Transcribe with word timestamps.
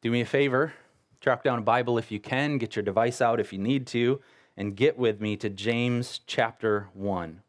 do 0.00 0.10
me 0.12 0.20
a 0.20 0.26
favor, 0.26 0.72
track 1.20 1.42
down 1.42 1.58
a 1.58 1.62
Bible 1.62 1.98
if 1.98 2.12
you 2.12 2.20
can, 2.20 2.58
get 2.58 2.76
your 2.76 2.84
device 2.84 3.20
out 3.20 3.40
if 3.40 3.52
you 3.52 3.58
need 3.58 3.84
to, 3.88 4.20
and 4.56 4.76
get 4.76 4.96
with 4.96 5.20
me 5.20 5.36
to 5.36 5.48
James 5.50 6.20
chapter 6.24 6.88
1. 6.94 7.42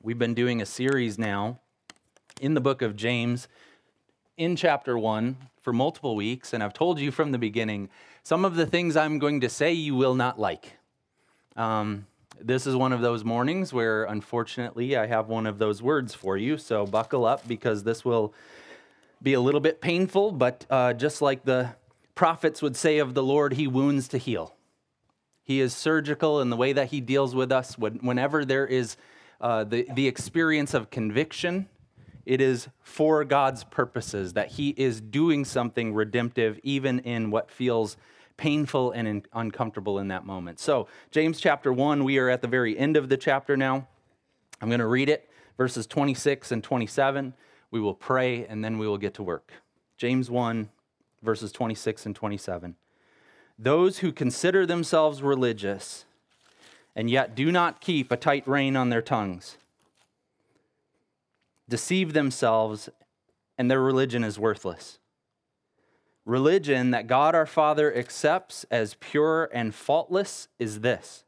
We've 0.00 0.18
been 0.18 0.34
doing 0.34 0.62
a 0.62 0.66
series 0.66 1.18
now 1.18 1.58
in 2.40 2.54
the 2.54 2.60
book 2.60 2.82
of 2.82 2.94
James 2.94 3.48
in 4.36 4.54
chapter 4.54 4.96
1 4.96 5.36
for 5.60 5.72
multiple 5.72 6.14
weeks, 6.14 6.52
and 6.52 6.62
I've 6.62 6.74
told 6.74 7.00
you 7.00 7.10
from 7.10 7.32
the 7.32 7.38
beginning 7.38 7.88
some 8.22 8.44
of 8.44 8.54
the 8.54 8.66
things 8.66 8.96
I'm 8.96 9.18
going 9.18 9.40
to 9.40 9.48
say 9.48 9.72
you 9.72 9.96
will 9.96 10.14
not 10.14 10.38
like. 10.38 10.74
Um, 11.56 12.06
this 12.40 12.66
is 12.66 12.76
one 12.76 12.92
of 12.92 13.00
those 13.00 13.24
mornings 13.24 13.72
where, 13.72 14.04
unfortunately, 14.04 14.96
I 14.96 15.06
have 15.06 15.28
one 15.28 15.46
of 15.46 15.58
those 15.58 15.82
words 15.82 16.14
for 16.14 16.36
you, 16.36 16.58
so 16.58 16.86
buckle 16.86 17.24
up 17.24 17.46
because 17.48 17.82
this 17.82 18.04
will 18.04 18.34
be 19.22 19.34
a 19.34 19.40
little 19.40 19.60
bit 19.60 19.80
painful, 19.80 20.32
but 20.32 20.66
uh, 20.70 20.92
just 20.92 21.22
like 21.22 21.44
the 21.44 21.74
prophets 22.14 22.62
would 22.62 22.76
say 22.76 22.98
of 22.98 23.14
the 23.14 23.22
Lord, 23.22 23.54
He 23.54 23.66
wounds 23.66 24.08
to 24.08 24.18
heal. 24.18 24.54
He 25.42 25.60
is 25.60 25.74
surgical 25.74 26.40
in 26.40 26.50
the 26.50 26.56
way 26.56 26.72
that 26.72 26.88
He 26.88 27.00
deals 27.00 27.34
with 27.34 27.52
us. 27.52 27.76
Whenever 27.78 28.44
there 28.44 28.66
is 28.66 28.96
uh, 29.40 29.64
the, 29.64 29.86
the 29.94 30.08
experience 30.08 30.74
of 30.74 30.90
conviction, 30.90 31.68
it 32.24 32.40
is 32.40 32.68
for 32.80 33.24
God's 33.24 33.64
purposes 33.64 34.32
that 34.32 34.52
He 34.52 34.70
is 34.70 35.00
doing 35.00 35.44
something 35.44 35.92
redemptive, 35.92 36.58
even 36.62 37.00
in 37.00 37.30
what 37.30 37.50
feels 37.50 37.96
painful 38.36 38.92
and 38.92 39.06
in, 39.06 39.22
uncomfortable 39.32 39.98
in 39.98 40.08
that 40.08 40.24
moment. 40.24 40.58
So, 40.58 40.88
James 41.10 41.40
chapter 41.40 41.72
1, 41.72 42.04
we 42.04 42.18
are 42.18 42.28
at 42.28 42.42
the 42.42 42.48
very 42.48 42.76
end 42.76 42.96
of 42.96 43.08
the 43.08 43.16
chapter 43.16 43.56
now. 43.56 43.86
I'm 44.60 44.68
going 44.68 44.80
to 44.80 44.86
read 44.86 45.08
it, 45.08 45.28
verses 45.56 45.86
26 45.86 46.50
and 46.52 46.64
27. 46.64 47.34
We 47.74 47.80
will 47.80 47.94
pray 47.94 48.46
and 48.46 48.64
then 48.64 48.78
we 48.78 48.86
will 48.86 48.98
get 48.98 49.14
to 49.14 49.24
work. 49.24 49.50
James 49.96 50.30
1, 50.30 50.68
verses 51.24 51.50
26 51.50 52.06
and 52.06 52.14
27. 52.14 52.76
Those 53.58 53.98
who 53.98 54.12
consider 54.12 54.64
themselves 54.64 55.24
religious 55.24 56.04
and 56.94 57.10
yet 57.10 57.34
do 57.34 57.50
not 57.50 57.80
keep 57.80 58.12
a 58.12 58.16
tight 58.16 58.46
rein 58.46 58.76
on 58.76 58.90
their 58.90 59.02
tongues 59.02 59.58
deceive 61.68 62.12
themselves, 62.12 62.88
and 63.58 63.68
their 63.68 63.80
religion 63.80 64.22
is 64.22 64.38
worthless. 64.38 65.00
Religion 66.24 66.92
that 66.92 67.08
God 67.08 67.34
our 67.34 67.44
Father 67.44 67.92
accepts 67.92 68.64
as 68.70 68.94
pure 69.00 69.50
and 69.52 69.74
faultless 69.74 70.46
is 70.60 70.82
this 70.82 71.24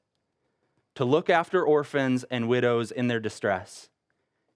to 0.94 1.04
look 1.04 1.28
after 1.28 1.64
orphans 1.64 2.24
and 2.30 2.48
widows 2.48 2.92
in 2.92 3.08
their 3.08 3.18
distress, 3.18 3.88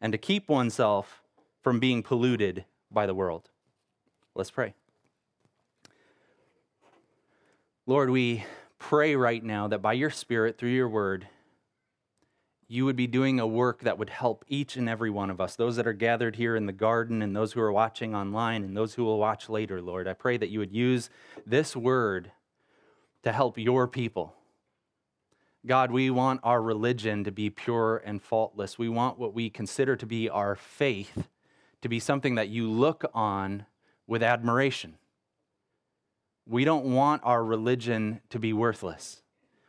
and 0.01 0.13
to 0.13 0.19
keep 0.19 0.49
oneself 0.49 1.20
from 1.63 1.81
being 1.81 2.03
polluted 2.03 2.65
by 2.91 3.07
the 3.07 3.15
world. 3.15 3.51
Let's 4.35 4.51
pray. 4.51 4.75
Lord, 7.87 8.11
we 8.11 8.45
pray 8.79 9.17
right 9.17 9.43
now 9.43 9.69
that 9.69 9.83
by 9.83 9.95
your 9.95 10.11
Spirit, 10.11 10.57
through 10.57 10.71
your 10.71 10.89
word, 10.89 11.27
you 12.69 12.85
would 12.85 12.95
be 12.95 13.09
doing 13.09 13.41
a 13.41 13.47
work 13.47 13.81
that 13.81 13.99
would 13.99 14.11
help 14.11 14.45
each 14.47 14.77
and 14.77 14.89
every 14.89 15.11
one 15.11 15.29
of 15.29 15.41
us, 15.41 15.57
those 15.57 15.75
that 15.75 15.89
are 15.89 15.93
gathered 15.93 16.37
here 16.37 16.55
in 16.55 16.67
the 16.67 16.73
garden, 16.73 17.21
and 17.21 17.35
those 17.35 17.53
who 17.53 17.61
are 17.61 17.73
watching 17.73 18.15
online, 18.15 18.63
and 18.63 18.77
those 18.77 18.95
who 18.95 19.05
will 19.05 19.19
watch 19.19 19.49
later, 19.49 19.83
Lord. 19.83 20.07
I 20.07 20.13
pray 20.13 20.37
that 20.37 20.51
you 20.51 20.61
would 20.61 20.73
use 20.73 21.11
this 21.45 21.75
word 21.75 22.31
to 23.25 23.33
help 23.33 23.59
your 23.59 23.89
people. 23.89 24.35
God, 25.67 25.91
we 25.91 26.11
want 26.11 26.41
our 26.45 26.63
religion 26.63 27.25
to 27.25 27.33
be 27.33 27.51
pure 27.51 28.01
and 28.05 28.23
faultless. 28.23 28.79
We 28.79 28.89
want 28.89 29.19
what 29.19 29.35
we 29.35 29.51
consider 29.51 29.97
to 29.97 30.07
be 30.07 30.29
our 30.31 30.55
faith 30.55 31.27
to 31.83 31.89
be 31.89 31.99
something 32.01 32.35
that 32.35 32.49
you 32.49 32.71
look 32.71 33.05
on 33.15 33.67
with 34.07 34.23
admiration. 34.23 34.97
We 36.47 36.65
don't 36.65 36.87
want 36.87 37.23
our 37.25 37.45
religion 37.45 38.21
to 38.31 38.39
be 38.39 38.53
worthless. 38.53 39.23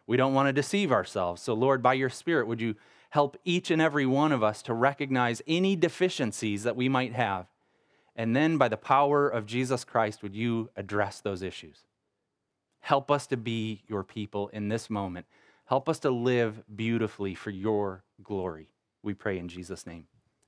We 0.08 0.18
don't 0.18 0.34
want 0.34 0.48
to 0.48 0.54
deceive 0.54 0.92
ourselves. 0.92 1.42
So, 1.42 1.54
Lord, 1.54 1.84
by 1.84 1.94
your 1.94 2.10
Spirit, 2.10 2.48
would 2.48 2.60
you 2.60 2.76
help 3.12 3.38
each 3.46 3.70
and 3.72 3.82
every 3.82 4.06
one 4.06 4.32
of 4.32 4.44
us 4.44 4.62
to 4.64 4.74
recognize 4.74 5.42
any 5.48 5.76
deficiencies 5.76 6.64
that 6.64 6.76
we 6.76 6.90
might 6.90 7.14
have? 7.14 7.46
And 8.16 8.36
then, 8.36 8.58
by 8.58 8.68
the 8.68 8.78
power 8.78 9.30
of 9.30 9.46
Jesus 9.46 9.84
Christ, 9.84 10.24
would 10.24 10.36
you 10.36 10.70
address 10.76 11.22
those 11.22 11.42
issues? 11.42 11.86
Help 12.82 13.12
us 13.12 13.28
to 13.28 13.38
be 13.38 13.84
your 13.88 14.04
people 14.04 14.50
in 14.50 14.70
this 14.70 14.90
moment. 14.90 15.28
Help 15.66 15.88
us 15.88 16.00
to 16.00 16.10
live 16.10 16.64
beautifully 16.76 17.36
for 17.36 17.52
your 17.52 18.04
glory. 18.24 18.68
We 19.04 19.14
pray 19.14 19.38
in 19.38 19.48
Jesus' 19.48 19.86
name. 19.86 20.08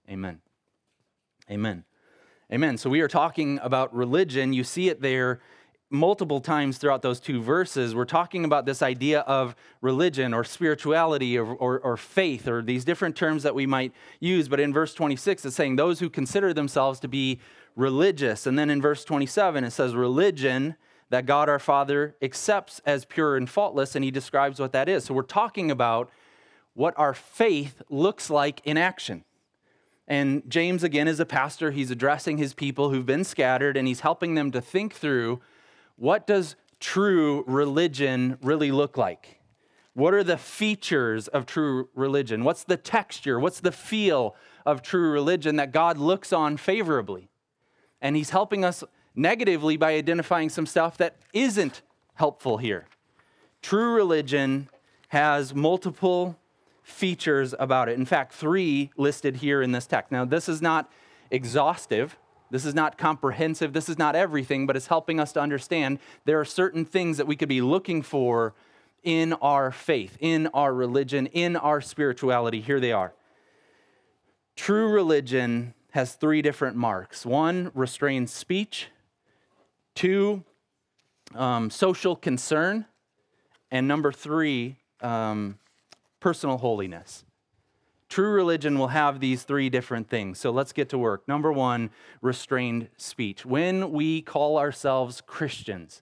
Amen. 0.09 0.41
Amen. 1.49 1.83
Amen. 2.51 2.77
So 2.77 2.89
we 2.89 3.01
are 3.01 3.07
talking 3.07 3.59
about 3.61 3.93
religion. 3.95 4.53
You 4.53 4.63
see 4.63 4.89
it 4.89 5.01
there 5.01 5.41
multiple 5.89 6.41
times 6.41 6.77
throughout 6.77 7.01
those 7.03 7.19
two 7.19 7.41
verses. 7.41 7.93
We're 7.93 8.05
talking 8.05 8.45
about 8.45 8.65
this 8.65 8.81
idea 8.81 9.19
of 9.21 9.55
religion 9.81 10.33
or 10.33 10.43
spirituality 10.43 11.37
or, 11.37 11.45
or, 11.45 11.79
or, 11.79 11.97
faith 11.97 12.47
or 12.47 12.63
these 12.63 12.83
different 12.83 13.15
terms 13.15 13.43
that 13.43 13.53
we 13.53 13.67
might 13.67 13.93
use. 14.19 14.47
But 14.47 14.59
in 14.59 14.73
verse 14.73 14.95
26, 14.95 15.45
it's 15.45 15.55
saying 15.55 15.75
those 15.75 15.99
who 15.99 16.09
consider 16.09 16.51
themselves 16.51 16.99
to 17.01 17.07
be 17.07 17.39
religious. 17.75 18.47
And 18.47 18.57
then 18.57 18.71
in 18.71 18.81
verse 18.81 19.05
27, 19.05 19.63
it 19.63 19.71
says 19.71 19.93
religion 19.95 20.75
that 21.11 21.27
God 21.27 21.47
our 21.47 21.59
Father 21.59 22.15
accepts 22.23 22.81
as 22.87 23.05
pure 23.05 23.37
and 23.37 23.47
faultless. 23.47 23.95
And 23.95 24.03
he 24.03 24.09
describes 24.09 24.59
what 24.59 24.71
that 24.71 24.89
is. 24.89 25.05
So 25.05 25.13
we're 25.13 25.21
talking 25.21 25.69
about 25.69 26.09
what 26.73 26.97
our 26.97 27.13
faith 27.13 27.83
looks 27.89 28.31
like 28.31 28.61
in 28.63 28.77
action. 28.77 29.23
And 30.07 30.43
James, 30.49 30.83
again, 30.83 31.07
is 31.07 31.19
a 31.19 31.25
pastor. 31.25 31.71
He's 31.71 31.91
addressing 31.91 32.37
his 32.37 32.53
people 32.53 32.89
who've 32.89 33.05
been 33.05 33.23
scattered 33.23 33.77
and 33.77 33.87
he's 33.87 34.01
helping 34.01 34.35
them 34.35 34.51
to 34.51 34.61
think 34.61 34.93
through 34.93 35.41
what 35.95 36.27
does 36.27 36.55
true 36.79 37.45
religion 37.47 38.37
really 38.41 38.71
look 38.71 38.97
like? 38.97 39.39
What 39.93 40.13
are 40.13 40.23
the 40.23 40.37
features 40.37 41.27
of 41.29 41.45
true 41.45 41.87
religion? 41.95 42.43
What's 42.43 42.65
the 42.65 42.77
texture? 42.77 43.39
What's 43.39 43.61
the 43.61 43.71
feel 43.71 44.35
of 44.65 44.81
true 44.81 45.11
religion 45.11 45.55
that 45.57 45.71
God 45.71 45.97
looks 45.97 46.33
on 46.33 46.57
favorably? 46.57 47.29
And 48.01 48.15
he's 48.17 48.31
helping 48.31 48.65
us 48.65 48.83
negatively 49.15 49.77
by 49.77 49.93
identifying 49.93 50.49
some 50.49 50.65
stuff 50.65 50.97
that 50.97 51.17
isn't 51.31 51.83
helpful 52.15 52.57
here. 52.57 52.85
True 53.61 53.93
religion 53.93 54.67
has 55.09 55.55
multiple 55.55 56.37
features 56.83 57.55
about 57.57 57.89
it. 57.89 57.97
In 57.97 58.05
fact, 58.05 58.33
three 58.33 58.91
listed 58.97 59.37
here 59.37 59.61
in 59.61 59.71
this 59.71 59.87
text. 59.87 60.11
Now, 60.11 60.25
this 60.25 60.47
is 60.47 60.61
not 60.61 60.91
exhaustive. 61.31 62.17
This 62.51 62.65
is 62.65 62.75
not 62.75 62.97
comprehensive. 62.97 63.73
This 63.73 63.89
is 63.89 63.97
not 63.97 64.15
everything, 64.15 64.67
but 64.67 64.75
it's 64.75 64.87
helping 64.87 65.19
us 65.19 65.31
to 65.33 65.41
understand 65.41 65.99
there 66.25 66.39
are 66.39 66.45
certain 66.45 66.85
things 66.85 67.17
that 67.17 67.25
we 67.25 67.35
could 67.35 67.49
be 67.49 67.61
looking 67.61 68.01
for 68.01 68.53
in 69.01 69.33
our 69.33 69.71
faith, 69.71 70.17
in 70.19 70.47
our 70.47 70.73
religion, 70.73 71.27
in 71.27 71.55
our 71.55 71.81
spirituality. 71.81 72.61
Here 72.61 72.79
they 72.79 72.91
are. 72.91 73.13
True 74.55 74.89
religion 74.89 75.73
has 75.91 76.13
three 76.13 76.41
different 76.41 76.75
marks 76.75 77.25
one, 77.25 77.71
restrained 77.73 78.29
speech, 78.29 78.87
two, 79.95 80.43
um, 81.35 81.69
social 81.69 82.15
concern, 82.15 82.85
and 83.71 83.87
number 83.87 84.11
three, 84.11 84.77
um, 85.01 85.57
personal 86.23 86.57
holiness. 86.57 87.25
True 88.07 88.31
religion 88.31 88.79
will 88.79 88.87
have 88.87 89.19
these 89.19 89.43
three 89.43 89.69
different 89.69 90.09
things. 90.09 90.39
So 90.39 90.51
let's 90.51 90.71
get 90.71 90.87
to 90.89 90.97
work. 90.97 91.27
Number 91.27 91.51
one, 91.51 91.89
restrained 92.21 92.87
speech. 92.95 93.45
When 93.45 93.91
we 93.91 94.21
call 94.21 94.57
ourselves 94.57 95.19
Christians, 95.19 96.01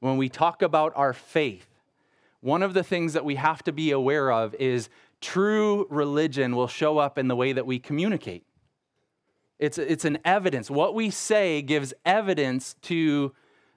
when 0.00 0.16
we 0.16 0.28
talk 0.28 0.60
about 0.60 0.92
our 0.96 1.12
faith, 1.12 1.68
one 2.40 2.64
of 2.64 2.74
the 2.74 2.82
things 2.82 3.12
that 3.12 3.24
we 3.24 3.36
have 3.36 3.62
to 3.62 3.72
be 3.72 3.92
aware 3.92 4.32
of 4.32 4.56
is 4.56 4.88
true 5.20 5.86
religion 5.88 6.56
will 6.56 6.66
show 6.66 6.98
up 6.98 7.16
in 7.16 7.28
the 7.28 7.36
way 7.36 7.52
that 7.52 7.64
we 7.64 7.78
communicate. 7.78 8.44
It's, 9.60 9.78
it's 9.78 10.04
an 10.04 10.18
evidence. 10.24 10.68
What 10.68 10.96
we 10.96 11.10
say 11.10 11.62
gives 11.62 11.94
evidence 12.04 12.74
to 12.82 13.32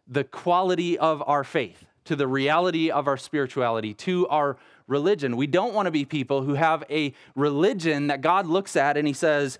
the 0.07 0.23
quality 0.23 0.97
of 0.97 1.21
our 1.27 1.43
faith, 1.43 1.85
to 2.05 2.15
the 2.15 2.27
reality 2.27 2.89
of 2.89 3.07
our 3.07 3.17
spirituality, 3.17 3.93
to 3.93 4.27
our 4.29 4.57
religion. 4.87 5.37
We 5.37 5.47
don't 5.47 5.73
want 5.73 5.85
to 5.85 5.91
be 5.91 6.05
people 6.05 6.41
who 6.41 6.55
have 6.55 6.83
a 6.89 7.13
religion 7.35 8.07
that 8.07 8.21
God 8.21 8.47
looks 8.47 8.75
at 8.75 8.97
and 8.97 9.07
he 9.07 9.13
says, 9.13 9.59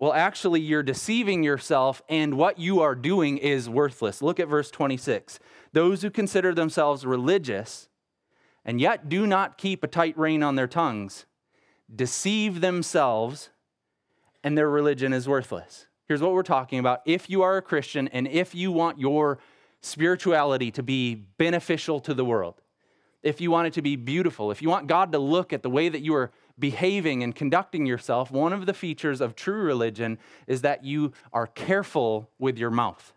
well, 0.00 0.12
actually, 0.12 0.60
you're 0.60 0.82
deceiving 0.82 1.44
yourself, 1.44 2.02
and 2.08 2.36
what 2.36 2.58
you 2.58 2.80
are 2.80 2.96
doing 2.96 3.38
is 3.38 3.70
worthless. 3.70 4.20
Look 4.20 4.40
at 4.40 4.48
verse 4.48 4.70
26. 4.70 5.38
Those 5.72 6.02
who 6.02 6.10
consider 6.10 6.52
themselves 6.52 7.06
religious 7.06 7.88
and 8.64 8.80
yet 8.80 9.08
do 9.08 9.26
not 9.26 9.56
keep 9.56 9.84
a 9.84 9.86
tight 9.86 10.18
rein 10.18 10.42
on 10.42 10.56
their 10.56 10.66
tongues 10.66 11.26
deceive 11.94 12.60
themselves, 12.60 13.50
and 14.42 14.56
their 14.56 14.68
religion 14.68 15.12
is 15.12 15.28
worthless. 15.28 15.86
Here's 16.06 16.20
what 16.20 16.32
we're 16.32 16.42
talking 16.42 16.78
about. 16.78 17.02
If 17.04 17.30
you 17.30 17.42
are 17.42 17.56
a 17.56 17.62
Christian 17.62 18.08
and 18.08 18.26
if 18.26 18.54
you 18.54 18.72
want 18.72 18.98
your 18.98 19.38
spirituality 19.80 20.70
to 20.72 20.82
be 20.82 21.14
beneficial 21.14 22.00
to 22.00 22.14
the 22.14 22.24
world, 22.24 22.60
if 23.24 23.40
you 23.40 23.50
want 23.50 23.66
it 23.66 23.72
to 23.72 23.82
be 23.82 23.96
beautiful, 23.96 24.50
if 24.50 24.60
you 24.60 24.68
want 24.68 24.86
God 24.86 25.10
to 25.12 25.18
look 25.18 25.52
at 25.52 25.62
the 25.62 25.70
way 25.70 25.88
that 25.88 26.02
you 26.02 26.14
are 26.14 26.30
behaving 26.58 27.22
and 27.22 27.34
conducting 27.34 27.86
yourself, 27.86 28.30
one 28.30 28.52
of 28.52 28.66
the 28.66 28.74
features 28.74 29.22
of 29.22 29.34
true 29.34 29.62
religion 29.62 30.18
is 30.46 30.60
that 30.60 30.84
you 30.84 31.12
are 31.32 31.46
careful 31.46 32.28
with 32.38 32.58
your 32.58 32.70
mouth, 32.70 33.14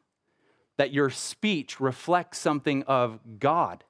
that 0.78 0.94
your 0.94 1.10
speech 1.10 1.82
reflects 1.82 2.40
something 2.40 2.84
of 2.84 3.20
God, 3.38 3.84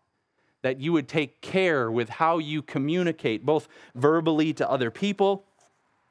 that 0.64 0.82
you 0.82 0.92
would 0.92 1.08
take 1.08 1.40
care 1.42 1.92
with 1.92 2.10
how 2.10 2.40
you 2.40 2.64
communicate, 2.64 3.46
both 3.46 3.68
verbally 3.94 4.54
to 4.54 4.70
other 4.70 4.90
people 4.90 5.46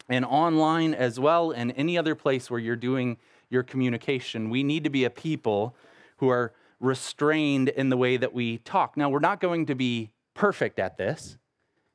and 0.08 0.24
online 0.24 0.94
as 0.94 1.18
well, 1.18 1.50
and 1.50 1.74
any 1.76 1.98
other 1.98 2.14
place 2.14 2.48
where 2.48 2.60
you're 2.60 2.76
doing 2.76 3.16
your 3.50 3.64
communication. 3.64 4.50
We 4.50 4.62
need 4.62 4.84
to 4.84 4.90
be 4.90 5.02
a 5.02 5.10
people 5.10 5.74
who 6.18 6.28
are 6.28 6.52
restrained 6.81 7.69
in 7.69 7.88
the 7.88 7.96
way 7.96 8.17
that 8.17 8.32
we 8.32 8.58
talk. 8.58 8.96
Now, 8.96 9.08
we're 9.08 9.19
not 9.19 9.40
going 9.40 9.67
to 9.67 9.75
be 9.75 10.11
perfect 10.34 10.78
at 10.78 10.99
this, 10.99 11.38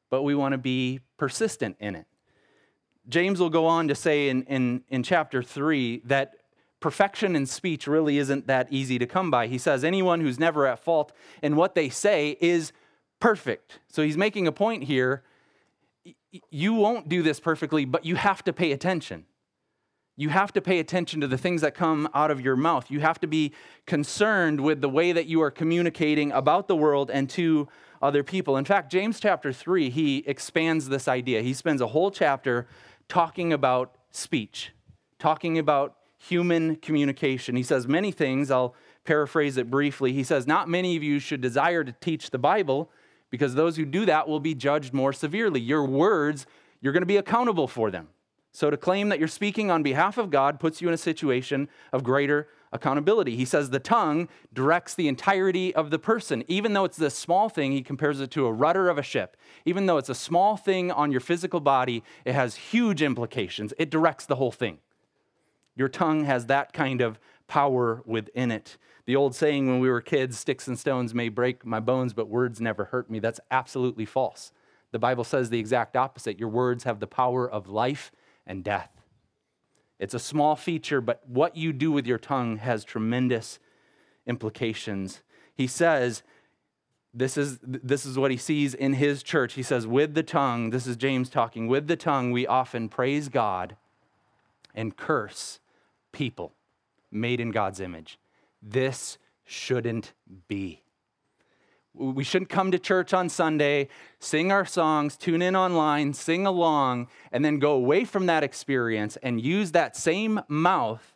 but 0.09 0.23
we 0.23 0.35
want 0.35 0.53
to 0.53 0.57
be 0.57 0.99
persistent 1.17 1.77
in 1.79 1.95
it. 1.95 2.05
James 3.07 3.39
will 3.39 3.49
go 3.49 3.65
on 3.65 3.87
to 3.87 3.95
say 3.95 4.29
in, 4.29 4.43
in, 4.43 4.83
in 4.89 5.03
chapter 5.03 5.41
3 5.41 6.01
that 6.05 6.33
perfection 6.79 7.35
in 7.35 7.45
speech 7.45 7.87
really 7.87 8.17
isn't 8.17 8.47
that 8.47 8.67
easy 8.71 8.99
to 8.99 9.05
come 9.05 9.31
by. 9.31 9.47
He 9.47 9.57
says, 9.57 9.83
anyone 9.83 10.19
who's 10.21 10.39
never 10.39 10.67
at 10.67 10.79
fault 10.79 11.11
in 11.41 11.55
what 11.55 11.75
they 11.75 11.89
say 11.89 12.37
is 12.41 12.73
perfect. 13.19 13.79
So 13.87 14.01
he's 14.03 14.17
making 14.17 14.47
a 14.47 14.51
point 14.51 14.83
here. 14.83 15.23
You 16.49 16.73
won't 16.73 17.07
do 17.07 17.21
this 17.21 17.39
perfectly, 17.39 17.85
but 17.85 18.05
you 18.05 18.15
have 18.15 18.43
to 18.45 18.53
pay 18.53 18.71
attention. 18.71 19.25
You 20.17 20.29
have 20.29 20.51
to 20.53 20.61
pay 20.61 20.79
attention 20.79 21.21
to 21.21 21.27
the 21.27 21.37
things 21.37 21.61
that 21.61 21.73
come 21.73 22.07
out 22.13 22.31
of 22.31 22.41
your 22.41 22.55
mouth. 22.55 22.91
You 22.91 22.99
have 22.99 23.19
to 23.21 23.27
be 23.27 23.53
concerned 23.85 24.61
with 24.61 24.81
the 24.81 24.89
way 24.89 25.11
that 25.11 25.25
you 25.25 25.41
are 25.41 25.51
communicating 25.51 26.31
about 26.31 26.67
the 26.67 26.75
world 26.75 27.09
and 27.09 27.29
to 27.31 27.67
other 28.01 28.23
people. 28.23 28.57
In 28.57 28.65
fact, 28.65 28.91
James 28.91 29.19
chapter 29.19 29.53
3, 29.53 29.89
he 29.89 30.17
expands 30.27 30.89
this 30.89 31.07
idea. 31.07 31.41
He 31.41 31.53
spends 31.53 31.81
a 31.81 31.87
whole 31.87 32.11
chapter 32.11 32.67
talking 33.07 33.53
about 33.53 33.95
speech, 34.11 34.71
talking 35.17 35.57
about 35.57 35.95
human 36.17 36.75
communication. 36.75 37.55
He 37.55 37.63
says 37.63 37.87
many 37.87 38.11
things. 38.11 38.51
I'll 38.51 38.75
paraphrase 39.05 39.57
it 39.57 39.69
briefly. 39.69 40.13
He 40.13 40.23
says, 40.23 40.45
Not 40.45 40.69
many 40.69 40.95
of 40.97 41.03
you 41.03 41.19
should 41.19 41.41
desire 41.41 41.83
to 41.83 41.91
teach 41.93 42.29
the 42.29 42.37
Bible 42.37 42.91
because 43.29 43.55
those 43.55 43.77
who 43.77 43.85
do 43.85 44.05
that 44.05 44.27
will 44.27 44.39
be 44.39 44.53
judged 44.53 44.93
more 44.93 45.13
severely. 45.13 45.59
Your 45.59 45.85
words, 45.85 46.45
you're 46.81 46.93
going 46.93 47.01
to 47.01 47.07
be 47.07 47.17
accountable 47.17 47.67
for 47.67 47.89
them. 47.89 48.09
So 48.51 48.69
to 48.69 48.77
claim 48.77 49.09
that 49.09 49.19
you're 49.19 49.27
speaking 49.27 49.71
on 49.71 49.83
behalf 49.83 50.17
of 50.17 50.29
God 50.29 50.59
puts 50.59 50.81
you 50.81 50.87
in 50.87 50.93
a 50.93 50.97
situation 50.97 51.69
of 51.93 52.03
greater 52.03 52.47
accountability. 52.73 53.35
He 53.35 53.45
says 53.45 53.69
the 53.69 53.79
tongue 53.79 54.29
directs 54.53 54.93
the 54.93 55.07
entirety 55.07 55.73
of 55.75 55.89
the 55.89 55.99
person. 55.99 56.43
Even 56.47 56.73
though 56.73 56.85
it's 56.85 56.97
this 56.97 57.15
small 57.15 57.49
thing, 57.49 57.71
he 57.71 57.81
compares 57.81 58.19
it 58.19 58.31
to 58.31 58.45
a 58.45 58.51
rudder 58.51 58.89
of 58.89 58.97
a 58.97 59.03
ship. 59.03 59.37
Even 59.65 59.85
though 59.85 59.97
it's 59.97 60.09
a 60.09 60.15
small 60.15 60.57
thing 60.57 60.91
on 60.91 61.11
your 61.11 61.21
physical 61.21 61.59
body, 61.59 62.03
it 62.25 62.33
has 62.33 62.55
huge 62.55 63.01
implications. 63.01 63.73
It 63.77 63.89
directs 63.89 64.25
the 64.25 64.35
whole 64.35 64.51
thing. 64.51 64.79
Your 65.75 65.89
tongue 65.89 66.25
has 66.25 66.45
that 66.47 66.73
kind 66.73 67.01
of 67.01 67.19
power 67.47 68.01
within 68.05 68.51
it. 68.51 68.77
The 69.05 69.15
old 69.15 69.35
saying 69.35 69.67
when 69.67 69.79
we 69.79 69.89
were 69.89 70.01
kids, 70.01 70.37
sticks 70.39 70.67
and 70.67 70.77
stones 70.77 71.13
may 71.13 71.29
break 71.29 71.65
my 71.65 71.79
bones, 71.79 72.13
but 72.13 72.29
words 72.29 72.61
never 72.61 72.85
hurt 72.85 73.09
me, 73.09 73.19
that's 73.19 73.39
absolutely 73.49 74.05
false. 74.05 74.51
The 74.91 74.99
Bible 74.99 75.23
says 75.23 75.49
the 75.49 75.59
exact 75.59 75.97
opposite. 75.97 76.39
Your 76.39 76.49
words 76.49 76.83
have 76.83 76.99
the 76.99 77.07
power 77.07 77.49
of 77.49 77.67
life 77.67 78.11
and 78.45 78.63
death. 78.63 78.89
It's 79.99 80.13
a 80.13 80.19
small 80.19 80.55
feature, 80.55 80.99
but 80.99 81.21
what 81.27 81.55
you 81.55 81.71
do 81.73 81.91
with 81.91 82.07
your 82.07 82.17
tongue 82.17 82.57
has 82.57 82.83
tremendous 82.83 83.59
implications. 84.25 85.21
He 85.53 85.67
says, 85.67 86.23
this 87.13 87.37
is, 87.37 87.59
this 87.61 88.05
is 88.05 88.17
what 88.17 88.31
he 88.31 88.37
sees 88.37 88.73
in 88.73 88.93
his 88.93 89.21
church. 89.21 89.53
He 89.53 89.63
says, 89.63 89.85
with 89.85 90.13
the 90.13 90.23
tongue, 90.23 90.69
this 90.69 90.87
is 90.87 90.95
James 90.95 91.29
talking, 91.29 91.67
with 91.67 91.87
the 91.87 91.95
tongue, 91.95 92.31
we 92.31 92.47
often 92.47 92.89
praise 92.89 93.29
God 93.29 93.75
and 94.73 94.95
curse 94.95 95.59
people 96.11 96.53
made 97.11 97.39
in 97.39 97.51
God's 97.51 97.79
image. 97.79 98.17
This 98.61 99.17
shouldn't 99.43 100.13
be. 100.47 100.80
We 101.93 102.23
shouldn't 102.23 102.49
come 102.49 102.71
to 102.71 102.79
church 102.79 103.13
on 103.13 103.27
Sunday, 103.27 103.89
sing 104.19 104.51
our 104.51 104.65
songs, 104.65 105.17
tune 105.17 105.41
in 105.41 105.55
online, 105.57 106.13
sing 106.13 106.45
along, 106.45 107.07
and 107.31 107.43
then 107.43 107.59
go 107.59 107.73
away 107.73 108.05
from 108.05 108.27
that 108.27 108.43
experience 108.43 109.17
and 109.21 109.41
use 109.41 109.71
that 109.73 109.97
same 109.97 110.39
mouth 110.47 111.13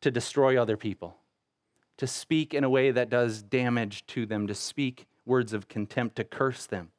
to 0.00 0.10
destroy 0.12 0.60
other 0.60 0.76
people, 0.76 1.16
to 1.96 2.06
speak 2.06 2.54
in 2.54 2.62
a 2.62 2.70
way 2.70 2.92
that 2.92 3.10
does 3.10 3.42
damage 3.42 4.06
to 4.06 4.24
them, 4.24 4.46
to 4.46 4.54
speak 4.54 5.06
words 5.26 5.52
of 5.52 5.66
contempt, 5.66 6.14
to 6.16 6.24
curse 6.24 6.64
them. 6.66 6.90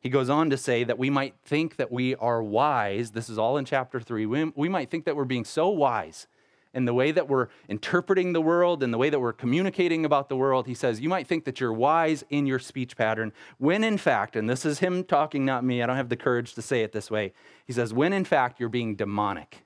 He 0.00 0.08
goes 0.08 0.30
on 0.30 0.48
to 0.48 0.56
say 0.56 0.84
that 0.84 0.98
we 0.98 1.10
might 1.10 1.34
think 1.44 1.76
that 1.76 1.92
we 1.92 2.14
are 2.14 2.42
wise. 2.42 3.10
This 3.10 3.28
is 3.28 3.36
all 3.38 3.58
in 3.58 3.66
chapter 3.66 4.00
three. 4.00 4.24
We, 4.24 4.44
we 4.56 4.68
might 4.70 4.90
think 4.90 5.04
that 5.04 5.14
we're 5.14 5.24
being 5.24 5.44
so 5.44 5.68
wise 5.68 6.26
in 6.74 6.84
the 6.84 6.94
way 6.94 7.10
that 7.10 7.28
we're 7.28 7.48
interpreting 7.68 8.32
the 8.32 8.40
world 8.40 8.82
and 8.82 8.92
the 8.92 8.98
way 8.98 9.10
that 9.10 9.18
we're 9.18 9.32
communicating 9.32 10.04
about 10.04 10.28
the 10.28 10.36
world, 10.36 10.66
he 10.66 10.74
says, 10.74 11.00
you 11.00 11.08
might 11.08 11.26
think 11.26 11.44
that 11.44 11.60
you're 11.60 11.72
wise 11.72 12.24
in 12.30 12.46
your 12.46 12.58
speech 12.58 12.96
pattern, 12.96 13.32
when 13.58 13.82
in 13.82 13.96
fact, 13.96 14.36
and 14.36 14.48
this 14.48 14.64
is 14.64 14.80
him 14.80 15.02
talking, 15.02 15.44
not 15.44 15.64
me, 15.64 15.82
I 15.82 15.86
don't 15.86 15.96
have 15.96 16.10
the 16.10 16.16
courage 16.16 16.54
to 16.54 16.62
say 16.62 16.82
it 16.82 16.92
this 16.92 17.10
way. 17.10 17.32
He 17.66 17.72
says, 17.72 17.94
when 17.94 18.12
in 18.12 18.24
fact 18.24 18.60
you're 18.60 18.68
being 18.68 18.96
demonic. 18.96 19.64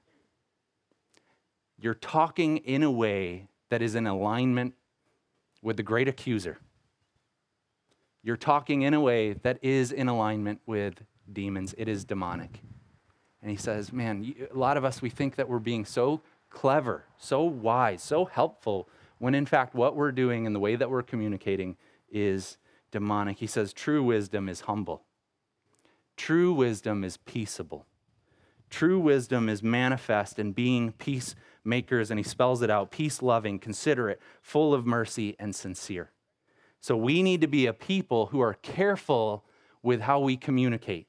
You're 1.78 1.94
talking 1.94 2.58
in 2.58 2.84
a 2.84 2.90
way 2.90 3.48
that 3.70 3.82
is 3.82 3.96
in 3.96 4.06
alignment 4.06 4.74
with 5.62 5.76
the 5.76 5.82
great 5.82 6.06
accuser. 6.06 6.58
You're 8.22 8.36
talking 8.36 8.82
in 8.82 8.94
a 8.94 9.00
way 9.00 9.32
that 9.32 9.58
is 9.62 9.90
in 9.90 10.08
alignment 10.08 10.60
with 10.64 11.02
demons. 11.32 11.74
It 11.76 11.88
is 11.88 12.04
demonic. 12.04 12.60
And 13.42 13.50
he 13.50 13.56
says, 13.56 13.92
Man, 13.92 14.32
a 14.52 14.56
lot 14.56 14.76
of 14.76 14.84
us, 14.84 15.02
we 15.02 15.10
think 15.10 15.34
that 15.36 15.48
we're 15.48 15.58
being 15.58 15.84
so 15.84 16.20
clever, 16.52 17.04
so 17.18 17.42
wise, 17.42 18.02
so 18.02 18.24
helpful, 18.26 18.88
when 19.18 19.34
in 19.34 19.46
fact 19.46 19.74
what 19.74 19.96
we're 19.96 20.12
doing 20.12 20.46
and 20.46 20.54
the 20.54 20.60
way 20.60 20.76
that 20.76 20.90
we're 20.90 21.02
communicating 21.02 21.76
is 22.10 22.58
demonic. 22.90 23.38
He 23.38 23.46
says 23.46 23.72
true 23.72 24.02
wisdom 24.02 24.48
is 24.48 24.62
humble, 24.62 25.02
true 26.16 26.52
wisdom 26.52 27.02
is 27.02 27.16
peaceable. 27.16 27.86
True 28.70 28.98
wisdom 28.98 29.50
is 29.50 29.62
manifest 29.62 30.38
in 30.38 30.52
being 30.52 30.92
peacemakers, 30.92 32.10
and 32.10 32.18
he 32.18 32.24
spells 32.24 32.62
it 32.62 32.70
out 32.70 32.90
peace 32.90 33.20
loving, 33.20 33.58
considerate, 33.58 34.18
full 34.40 34.72
of 34.72 34.86
mercy, 34.86 35.36
and 35.38 35.54
sincere. 35.54 36.10
So 36.80 36.96
we 36.96 37.22
need 37.22 37.42
to 37.42 37.46
be 37.46 37.66
a 37.66 37.74
people 37.74 38.26
who 38.26 38.40
are 38.40 38.54
careful 38.54 39.44
with 39.82 40.00
how 40.00 40.20
we 40.20 40.38
communicate. 40.38 41.06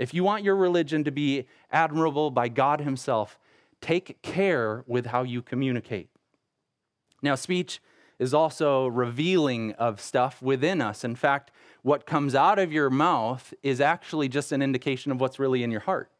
If 0.00 0.14
you 0.14 0.24
want 0.24 0.42
your 0.42 0.56
religion 0.56 1.04
to 1.04 1.12
be 1.12 1.46
admirable 1.70 2.32
by 2.32 2.48
God 2.48 2.80
Himself, 2.80 3.38
Take 3.80 4.22
care 4.22 4.84
with 4.86 5.06
how 5.06 5.22
you 5.22 5.42
communicate. 5.42 6.08
Now, 7.22 7.34
speech 7.34 7.80
is 8.18 8.32
also 8.32 8.86
revealing 8.86 9.72
of 9.72 10.00
stuff 10.00 10.40
within 10.40 10.80
us. 10.80 11.04
In 11.04 11.14
fact, 11.14 11.50
what 11.82 12.06
comes 12.06 12.34
out 12.34 12.58
of 12.58 12.72
your 12.72 12.90
mouth 12.90 13.52
is 13.62 13.80
actually 13.80 14.28
just 14.28 14.52
an 14.52 14.62
indication 14.62 15.12
of 15.12 15.20
what's 15.20 15.38
really 15.38 15.62
in 15.62 15.70
your 15.70 15.80
heart. 15.80 16.10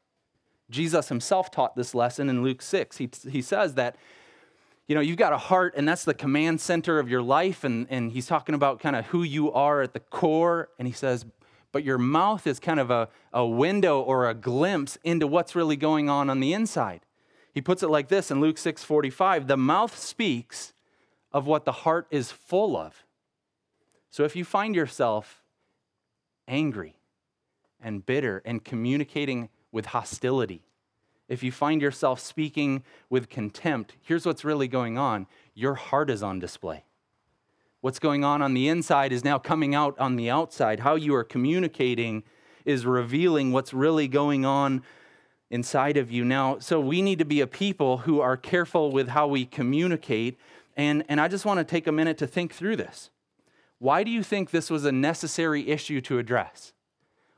Jesus 0.70 1.08
himself 1.08 1.50
taught 1.50 1.76
this 1.76 1.94
lesson 1.94 2.28
in 2.28 2.42
Luke 2.42 2.60
6. 2.60 2.98
He, 2.98 3.08
he 3.30 3.40
says 3.40 3.74
that, 3.74 3.96
you 4.88 4.94
know, 4.94 5.00
you've 5.00 5.16
got 5.16 5.32
a 5.32 5.38
heart, 5.38 5.74
and 5.76 5.88
that's 5.88 6.04
the 6.04 6.14
command 6.14 6.60
center 6.60 6.98
of 6.98 7.08
your 7.08 7.22
life. 7.22 7.64
And, 7.64 7.86
and 7.88 8.12
he's 8.12 8.26
talking 8.26 8.54
about 8.54 8.80
kind 8.80 8.96
of 8.96 9.06
who 9.06 9.22
you 9.22 9.52
are 9.52 9.80
at 9.82 9.92
the 9.92 10.00
core. 10.00 10.68
And 10.78 10.86
he 10.86 10.94
says, 10.94 11.24
but 11.72 11.84
your 11.84 11.98
mouth 11.98 12.46
is 12.46 12.58
kind 12.58 12.80
of 12.80 12.90
a, 12.90 13.08
a 13.32 13.46
window 13.46 14.00
or 14.00 14.28
a 14.28 14.34
glimpse 14.34 14.98
into 15.04 15.26
what's 15.26 15.54
really 15.54 15.76
going 15.76 16.08
on 16.08 16.30
on 16.30 16.40
the 16.40 16.52
inside. 16.52 17.05
He 17.56 17.62
puts 17.62 17.82
it 17.82 17.88
like 17.88 18.08
this 18.08 18.30
in 18.30 18.38
Luke 18.38 18.58
6:45, 18.58 19.46
the 19.46 19.56
mouth 19.56 19.98
speaks 19.98 20.74
of 21.32 21.46
what 21.46 21.64
the 21.64 21.72
heart 21.72 22.06
is 22.10 22.30
full 22.30 22.76
of. 22.76 23.06
So 24.10 24.24
if 24.24 24.36
you 24.36 24.44
find 24.44 24.74
yourself 24.74 25.42
angry 26.46 26.98
and 27.80 28.04
bitter 28.04 28.42
and 28.44 28.62
communicating 28.62 29.48
with 29.72 29.86
hostility, 29.86 30.66
if 31.28 31.42
you 31.42 31.50
find 31.50 31.80
yourself 31.80 32.20
speaking 32.20 32.84
with 33.08 33.30
contempt, 33.30 33.96
here's 34.02 34.26
what's 34.26 34.44
really 34.44 34.68
going 34.68 34.98
on. 34.98 35.26
Your 35.54 35.76
heart 35.76 36.10
is 36.10 36.22
on 36.22 36.38
display. 36.38 36.84
What's 37.80 37.98
going 37.98 38.22
on 38.22 38.42
on 38.42 38.52
the 38.52 38.68
inside 38.68 39.12
is 39.12 39.24
now 39.24 39.38
coming 39.38 39.74
out 39.74 39.98
on 39.98 40.16
the 40.16 40.28
outside. 40.28 40.80
How 40.80 40.94
you 40.94 41.14
are 41.14 41.24
communicating 41.24 42.22
is 42.66 42.84
revealing 42.84 43.50
what's 43.50 43.72
really 43.72 44.08
going 44.08 44.44
on 44.44 44.82
inside 45.50 45.96
of 45.96 46.10
you. 46.10 46.24
Now, 46.24 46.58
so 46.58 46.80
we 46.80 47.02
need 47.02 47.18
to 47.18 47.24
be 47.24 47.40
a 47.40 47.46
people 47.46 47.98
who 47.98 48.20
are 48.20 48.36
careful 48.36 48.90
with 48.90 49.08
how 49.08 49.26
we 49.26 49.44
communicate. 49.44 50.38
And, 50.76 51.04
and 51.08 51.20
I 51.20 51.28
just 51.28 51.44
want 51.44 51.58
to 51.58 51.64
take 51.64 51.86
a 51.86 51.92
minute 51.92 52.18
to 52.18 52.26
think 52.26 52.52
through 52.52 52.76
this. 52.76 53.10
Why 53.78 54.02
do 54.02 54.10
you 54.10 54.22
think 54.22 54.50
this 54.50 54.70
was 54.70 54.84
a 54.84 54.92
necessary 54.92 55.68
issue 55.68 56.00
to 56.02 56.18
address? 56.18 56.72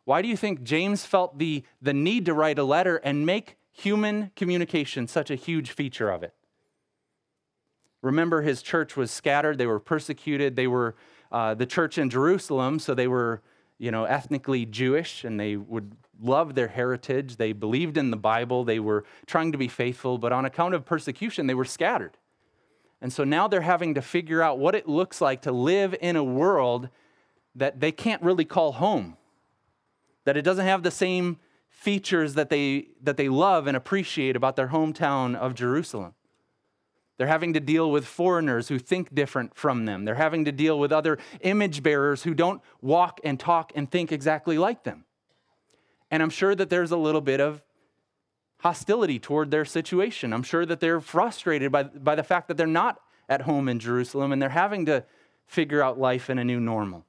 Why 0.04 0.22
do 0.22 0.28
you 0.28 0.36
think 0.36 0.62
James 0.62 1.04
felt 1.04 1.38
the, 1.38 1.64
the 1.82 1.92
need 1.92 2.24
to 2.26 2.32
write 2.32 2.58
a 2.58 2.64
letter 2.64 2.96
and 2.96 3.26
make 3.26 3.56
human 3.70 4.30
communication 4.36 5.06
such 5.06 5.30
a 5.30 5.34
huge 5.34 5.70
feature 5.70 6.10
of 6.10 6.22
it? 6.22 6.32
Remember, 8.00 8.42
his 8.42 8.62
church 8.62 8.96
was 8.96 9.10
scattered, 9.10 9.58
they 9.58 9.66
were 9.66 9.80
persecuted, 9.80 10.56
they 10.56 10.68
were 10.68 10.94
uh, 11.30 11.54
the 11.54 11.66
church 11.66 11.98
in 11.98 12.08
Jerusalem, 12.08 12.78
so 12.78 12.94
they 12.94 13.08
were 13.08 13.42
you 13.78 13.90
know, 13.90 14.04
ethnically 14.04 14.66
Jewish 14.66 15.24
and 15.24 15.38
they 15.38 15.56
would 15.56 15.96
love 16.20 16.54
their 16.54 16.68
heritage. 16.68 17.36
They 17.36 17.52
believed 17.52 17.96
in 17.96 18.10
the 18.10 18.16
Bible. 18.16 18.64
They 18.64 18.80
were 18.80 19.04
trying 19.26 19.52
to 19.52 19.58
be 19.58 19.68
faithful, 19.68 20.18
but 20.18 20.32
on 20.32 20.44
account 20.44 20.74
of 20.74 20.84
persecution, 20.84 21.46
they 21.46 21.54
were 21.54 21.64
scattered. 21.64 22.16
And 23.00 23.12
so 23.12 23.22
now 23.22 23.46
they're 23.46 23.60
having 23.60 23.94
to 23.94 24.02
figure 24.02 24.42
out 24.42 24.58
what 24.58 24.74
it 24.74 24.88
looks 24.88 25.20
like 25.20 25.42
to 25.42 25.52
live 25.52 25.94
in 26.00 26.16
a 26.16 26.24
world 26.24 26.88
that 27.54 27.80
they 27.80 27.92
can't 27.92 28.22
really 28.22 28.44
call 28.44 28.72
home, 28.72 29.16
that 30.24 30.36
it 30.36 30.42
doesn't 30.42 30.66
have 30.66 30.82
the 30.82 30.90
same 30.90 31.38
features 31.68 32.34
that 32.34 32.50
they, 32.50 32.88
that 33.02 33.16
they 33.16 33.28
love 33.28 33.68
and 33.68 33.76
appreciate 33.76 34.34
about 34.34 34.56
their 34.56 34.68
hometown 34.68 35.36
of 35.36 35.54
Jerusalem. 35.54 36.14
They're 37.18 37.26
having 37.26 37.52
to 37.54 37.60
deal 37.60 37.90
with 37.90 38.06
foreigners 38.06 38.68
who 38.68 38.78
think 38.78 39.12
different 39.14 39.56
from 39.56 39.84
them. 39.84 40.04
They're 40.04 40.14
having 40.14 40.44
to 40.46 40.52
deal 40.52 40.78
with 40.78 40.92
other 40.92 41.18
image 41.40 41.82
bearers 41.82 42.22
who 42.22 42.32
don't 42.32 42.62
walk 42.80 43.20
and 43.24 43.38
talk 43.38 43.72
and 43.74 43.90
think 43.90 44.12
exactly 44.12 44.56
like 44.56 44.84
them. 44.84 45.04
And 46.10 46.22
I'm 46.22 46.30
sure 46.30 46.54
that 46.54 46.70
there's 46.70 46.92
a 46.92 46.96
little 46.96 47.20
bit 47.20 47.40
of 47.40 47.60
hostility 48.60 49.18
toward 49.18 49.50
their 49.50 49.64
situation. 49.64 50.32
I'm 50.32 50.44
sure 50.44 50.64
that 50.64 50.80
they're 50.80 51.00
frustrated 51.00 51.72
by, 51.72 51.82
by 51.82 52.14
the 52.14 52.22
fact 52.22 52.48
that 52.48 52.56
they're 52.56 52.66
not 52.66 53.00
at 53.28 53.42
home 53.42 53.68
in 53.68 53.80
Jerusalem 53.80 54.32
and 54.32 54.40
they're 54.40 54.48
having 54.48 54.86
to 54.86 55.04
figure 55.46 55.82
out 55.82 55.98
life 55.98 56.30
in 56.30 56.38
a 56.38 56.44
new 56.44 56.60
normal. 56.60 57.04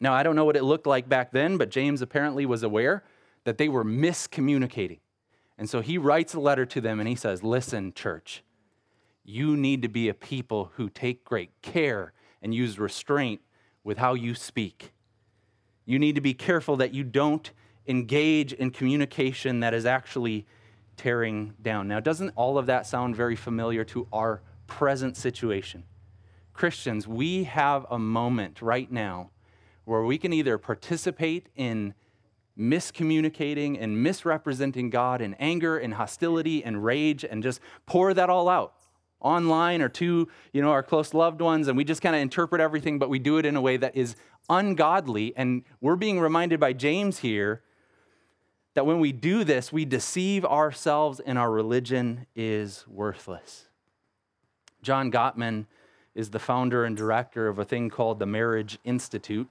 Now, 0.00 0.12
I 0.12 0.22
don't 0.22 0.36
know 0.36 0.44
what 0.44 0.56
it 0.56 0.62
looked 0.64 0.86
like 0.86 1.08
back 1.08 1.32
then, 1.32 1.56
but 1.56 1.70
James 1.70 2.02
apparently 2.02 2.46
was 2.46 2.62
aware 2.62 3.04
that 3.44 3.58
they 3.58 3.68
were 3.68 3.84
miscommunicating. 3.84 5.00
And 5.56 5.68
so 5.68 5.80
he 5.80 5.98
writes 5.98 6.34
a 6.34 6.40
letter 6.40 6.66
to 6.66 6.80
them 6.80 7.00
and 7.00 7.08
he 7.08 7.16
says, 7.16 7.42
Listen, 7.42 7.92
church, 7.92 8.44
you 9.28 9.58
need 9.58 9.82
to 9.82 9.88
be 9.88 10.08
a 10.08 10.14
people 10.14 10.72
who 10.76 10.88
take 10.88 11.22
great 11.22 11.50
care 11.60 12.14
and 12.40 12.54
use 12.54 12.78
restraint 12.78 13.42
with 13.84 13.98
how 13.98 14.14
you 14.14 14.34
speak. 14.34 14.94
You 15.84 15.98
need 15.98 16.14
to 16.14 16.22
be 16.22 16.32
careful 16.32 16.78
that 16.78 16.94
you 16.94 17.04
don't 17.04 17.50
engage 17.86 18.54
in 18.54 18.70
communication 18.70 19.60
that 19.60 19.74
is 19.74 19.84
actually 19.84 20.46
tearing 20.96 21.52
down. 21.60 21.88
Now, 21.88 22.00
doesn't 22.00 22.30
all 22.36 22.56
of 22.56 22.64
that 22.66 22.86
sound 22.86 23.16
very 23.16 23.36
familiar 23.36 23.84
to 23.84 24.08
our 24.14 24.40
present 24.66 25.14
situation? 25.14 25.84
Christians, 26.54 27.06
we 27.06 27.44
have 27.44 27.84
a 27.90 27.98
moment 27.98 28.62
right 28.62 28.90
now 28.90 29.28
where 29.84 30.04
we 30.04 30.16
can 30.16 30.32
either 30.32 30.56
participate 30.56 31.50
in 31.54 31.92
miscommunicating 32.58 33.76
and 33.78 34.02
misrepresenting 34.02 34.88
God 34.88 35.20
in 35.20 35.34
anger 35.34 35.76
and 35.76 35.94
hostility 35.94 36.64
and 36.64 36.82
rage 36.82 37.24
and 37.24 37.42
just 37.42 37.60
pour 37.84 38.14
that 38.14 38.30
all 38.30 38.48
out 38.48 38.72
online 39.20 39.82
or 39.82 39.88
to 39.88 40.28
you 40.52 40.62
know 40.62 40.70
our 40.70 40.82
close 40.82 41.12
loved 41.12 41.40
ones 41.40 41.66
and 41.66 41.76
we 41.76 41.84
just 41.84 42.00
kind 42.00 42.14
of 42.14 42.22
interpret 42.22 42.60
everything 42.60 42.98
but 42.98 43.08
we 43.08 43.18
do 43.18 43.38
it 43.38 43.44
in 43.44 43.56
a 43.56 43.60
way 43.60 43.76
that 43.76 43.96
is 43.96 44.14
ungodly. 44.48 45.32
And 45.36 45.64
we're 45.80 45.96
being 45.96 46.20
reminded 46.20 46.60
by 46.60 46.72
James 46.72 47.18
here 47.18 47.62
that 48.74 48.86
when 48.86 49.00
we 49.00 49.12
do 49.12 49.44
this 49.44 49.72
we 49.72 49.84
deceive 49.84 50.44
ourselves 50.44 51.20
and 51.20 51.38
our 51.38 51.50
religion 51.50 52.26
is 52.34 52.84
worthless. 52.88 53.66
John 54.82 55.10
Gottman 55.10 55.66
is 56.14 56.30
the 56.30 56.38
founder 56.38 56.84
and 56.84 56.96
director 56.96 57.48
of 57.48 57.58
a 57.58 57.64
thing 57.64 57.90
called 57.90 58.18
the 58.18 58.26
Marriage 58.26 58.78
Institute. 58.84 59.48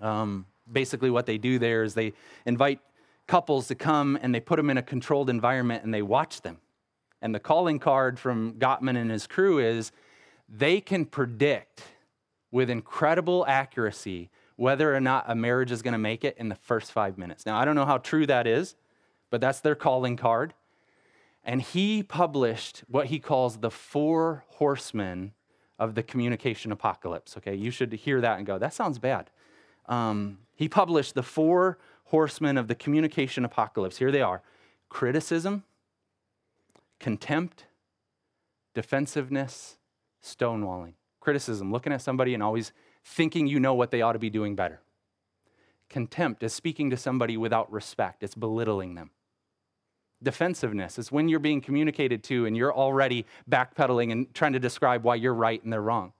Um, 0.00 0.46
basically 0.70 1.10
what 1.10 1.26
they 1.26 1.38
do 1.38 1.58
there 1.58 1.82
is 1.82 1.94
they 1.94 2.12
invite 2.46 2.80
couples 3.26 3.68
to 3.68 3.74
come 3.74 4.18
and 4.22 4.34
they 4.34 4.40
put 4.40 4.56
them 4.56 4.70
in 4.70 4.78
a 4.78 4.82
controlled 4.82 5.28
environment 5.28 5.84
and 5.84 5.92
they 5.92 6.02
watch 6.02 6.40
them 6.42 6.58
and 7.22 7.34
the 7.34 7.40
calling 7.40 7.78
card 7.78 8.18
from 8.18 8.54
Gottman 8.54 8.96
and 8.96 9.10
his 9.10 9.26
crew 9.26 9.58
is 9.58 9.92
they 10.48 10.80
can 10.80 11.04
predict 11.04 11.82
with 12.50 12.70
incredible 12.70 13.44
accuracy 13.46 14.30
whether 14.56 14.94
or 14.94 15.00
not 15.00 15.24
a 15.26 15.34
marriage 15.34 15.70
is 15.70 15.80
going 15.80 15.92
to 15.92 15.98
make 15.98 16.24
it 16.24 16.36
in 16.36 16.48
the 16.48 16.54
first 16.54 16.92
five 16.92 17.16
minutes. 17.16 17.46
Now, 17.46 17.58
I 17.58 17.64
don't 17.64 17.76
know 17.76 17.86
how 17.86 17.98
true 17.98 18.26
that 18.26 18.46
is, 18.46 18.74
but 19.30 19.40
that's 19.40 19.60
their 19.60 19.74
calling 19.74 20.16
card. 20.16 20.54
And 21.42 21.62
he 21.62 22.02
published 22.02 22.84
what 22.86 23.06
he 23.06 23.18
calls 23.18 23.58
the 23.58 23.70
four 23.70 24.44
horsemen 24.48 25.32
of 25.78 25.94
the 25.94 26.02
communication 26.02 26.72
apocalypse. 26.72 27.38
Okay, 27.38 27.54
you 27.54 27.70
should 27.70 27.92
hear 27.92 28.20
that 28.20 28.36
and 28.36 28.46
go, 28.46 28.58
that 28.58 28.74
sounds 28.74 28.98
bad. 28.98 29.30
Um, 29.86 30.38
he 30.54 30.68
published 30.68 31.14
the 31.14 31.22
four 31.22 31.78
horsemen 32.04 32.58
of 32.58 32.68
the 32.68 32.74
communication 32.74 33.44
apocalypse. 33.46 33.96
Here 33.96 34.12
they 34.12 34.20
are 34.20 34.42
criticism, 34.90 35.64
contempt, 37.00 37.64
defensiveness, 38.74 39.78
stonewalling, 40.22 40.92
criticism, 41.18 41.72
looking 41.72 41.92
at 41.92 42.02
somebody 42.02 42.34
and 42.34 42.42
always 42.42 42.72
thinking 43.04 43.46
you 43.46 43.58
know 43.58 43.74
what 43.74 43.90
they 43.90 44.02
ought 44.02 44.12
to 44.12 44.18
be 44.18 44.30
doing 44.30 44.54
better. 44.54 44.80
Contempt 45.88 46.42
is 46.42 46.52
speaking 46.52 46.90
to 46.90 46.96
somebody 46.96 47.36
without 47.36 47.70
respect, 47.72 48.22
it's 48.22 48.34
belittling 48.34 48.94
them. 48.94 49.10
Defensiveness 50.22 50.98
is 50.98 51.10
when 51.10 51.28
you're 51.28 51.40
being 51.40 51.62
communicated 51.62 52.22
to 52.24 52.44
and 52.44 52.54
you're 52.54 52.74
already 52.74 53.24
backpedaling 53.50 54.12
and 54.12 54.32
trying 54.34 54.52
to 54.52 54.58
describe 54.58 55.02
why 55.02 55.14
you're 55.14 55.34
right 55.34 55.62
and 55.64 55.72
they're 55.72 55.80
wrong. 55.80 56.12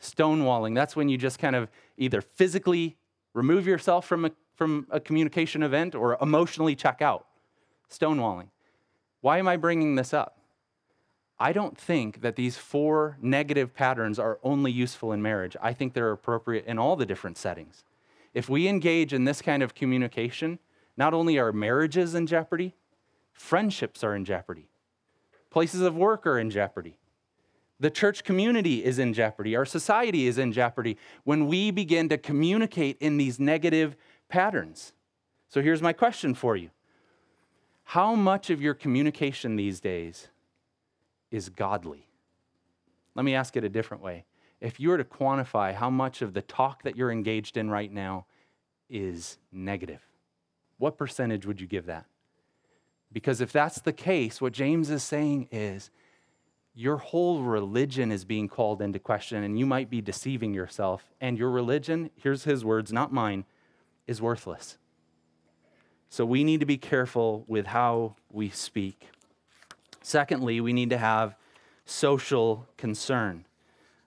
Stonewalling, 0.00 0.74
that's 0.74 0.94
when 0.94 1.08
you 1.08 1.16
just 1.16 1.38
kind 1.38 1.56
of 1.56 1.70
either 1.96 2.20
physically 2.20 2.96
remove 3.32 3.66
yourself 3.66 4.06
from 4.06 4.26
a, 4.26 4.30
from 4.54 4.86
a 4.90 5.00
communication 5.00 5.62
event 5.62 5.94
or 5.94 6.18
emotionally 6.20 6.76
check 6.76 7.00
out. 7.00 7.26
Stonewalling. 7.90 8.48
Why 9.22 9.38
am 9.38 9.48
I 9.48 9.56
bringing 9.56 9.94
this 9.94 10.12
up? 10.12 10.36
I 11.38 11.52
don't 11.52 11.78
think 11.78 12.20
that 12.20 12.36
these 12.36 12.56
four 12.56 13.16
negative 13.22 13.74
patterns 13.74 14.18
are 14.18 14.38
only 14.42 14.70
useful 14.70 15.12
in 15.12 15.22
marriage. 15.22 15.56
I 15.62 15.72
think 15.72 15.94
they're 15.94 16.12
appropriate 16.12 16.66
in 16.66 16.78
all 16.78 16.96
the 16.96 17.06
different 17.06 17.38
settings. 17.38 17.84
If 18.34 18.48
we 18.48 18.68
engage 18.68 19.12
in 19.12 19.24
this 19.24 19.40
kind 19.40 19.62
of 19.62 19.74
communication, 19.74 20.58
not 20.96 21.14
only 21.14 21.38
are 21.38 21.52
marriages 21.52 22.14
in 22.14 22.26
jeopardy, 22.26 22.74
friendships 23.32 24.04
are 24.04 24.14
in 24.14 24.24
jeopardy, 24.24 24.68
places 25.50 25.82
of 25.82 25.96
work 25.96 26.26
are 26.26 26.38
in 26.38 26.50
jeopardy. 26.50 26.98
The 27.78 27.90
church 27.90 28.24
community 28.24 28.84
is 28.84 28.98
in 28.98 29.12
jeopardy. 29.12 29.56
Our 29.56 29.64
society 29.64 30.26
is 30.26 30.38
in 30.38 30.52
jeopardy 30.52 30.96
when 31.24 31.46
we 31.46 31.70
begin 31.70 32.08
to 32.08 32.18
communicate 32.18 32.96
in 33.00 33.16
these 33.16 33.40
negative 33.40 33.96
patterns. 34.28 34.92
So 35.48 35.60
here's 35.60 35.82
my 35.82 35.92
question 35.92 36.34
for 36.34 36.56
you 36.56 36.70
how 37.92 38.14
much 38.14 38.48
of 38.48 38.62
your 38.62 38.72
communication 38.72 39.56
these 39.56 39.78
days 39.78 40.28
is 41.30 41.50
godly? 41.50 42.08
Let 43.14 43.26
me 43.26 43.34
ask 43.34 43.54
it 43.54 43.64
a 43.64 43.68
different 43.68 44.02
way. 44.02 44.24
If 44.62 44.80
you 44.80 44.88
were 44.88 44.96
to 44.96 45.04
quantify 45.04 45.74
how 45.74 45.90
much 45.90 46.22
of 46.22 46.32
the 46.32 46.40
talk 46.40 46.84
that 46.84 46.96
you're 46.96 47.12
engaged 47.12 47.58
in 47.58 47.68
right 47.68 47.92
now 47.92 48.24
is 48.88 49.36
negative, 49.52 50.00
what 50.78 50.96
percentage 50.96 51.44
would 51.44 51.60
you 51.60 51.66
give 51.66 51.84
that? 51.84 52.06
Because 53.12 53.42
if 53.42 53.52
that's 53.52 53.82
the 53.82 53.92
case, 53.92 54.40
what 54.40 54.54
James 54.54 54.88
is 54.88 55.02
saying 55.02 55.48
is 55.52 55.90
your 56.74 56.96
whole 56.96 57.42
religion 57.42 58.10
is 58.10 58.24
being 58.24 58.48
called 58.48 58.80
into 58.80 59.00
question, 59.00 59.44
and 59.44 59.58
you 59.58 59.66
might 59.66 59.90
be 59.90 60.00
deceiving 60.00 60.54
yourself. 60.54 61.12
And 61.20 61.36
your 61.36 61.50
religion, 61.50 62.08
here's 62.16 62.44
his 62.44 62.64
words, 62.64 62.90
not 62.90 63.12
mine, 63.12 63.44
is 64.06 64.22
worthless. 64.22 64.78
So 66.12 66.26
we 66.26 66.44
need 66.44 66.60
to 66.60 66.66
be 66.66 66.76
careful 66.76 67.42
with 67.48 67.68
how 67.68 68.16
we 68.30 68.50
speak. 68.50 69.08
Secondly, 70.02 70.60
we 70.60 70.74
need 70.74 70.90
to 70.90 70.98
have 70.98 71.36
social 71.86 72.68
concern. 72.76 73.46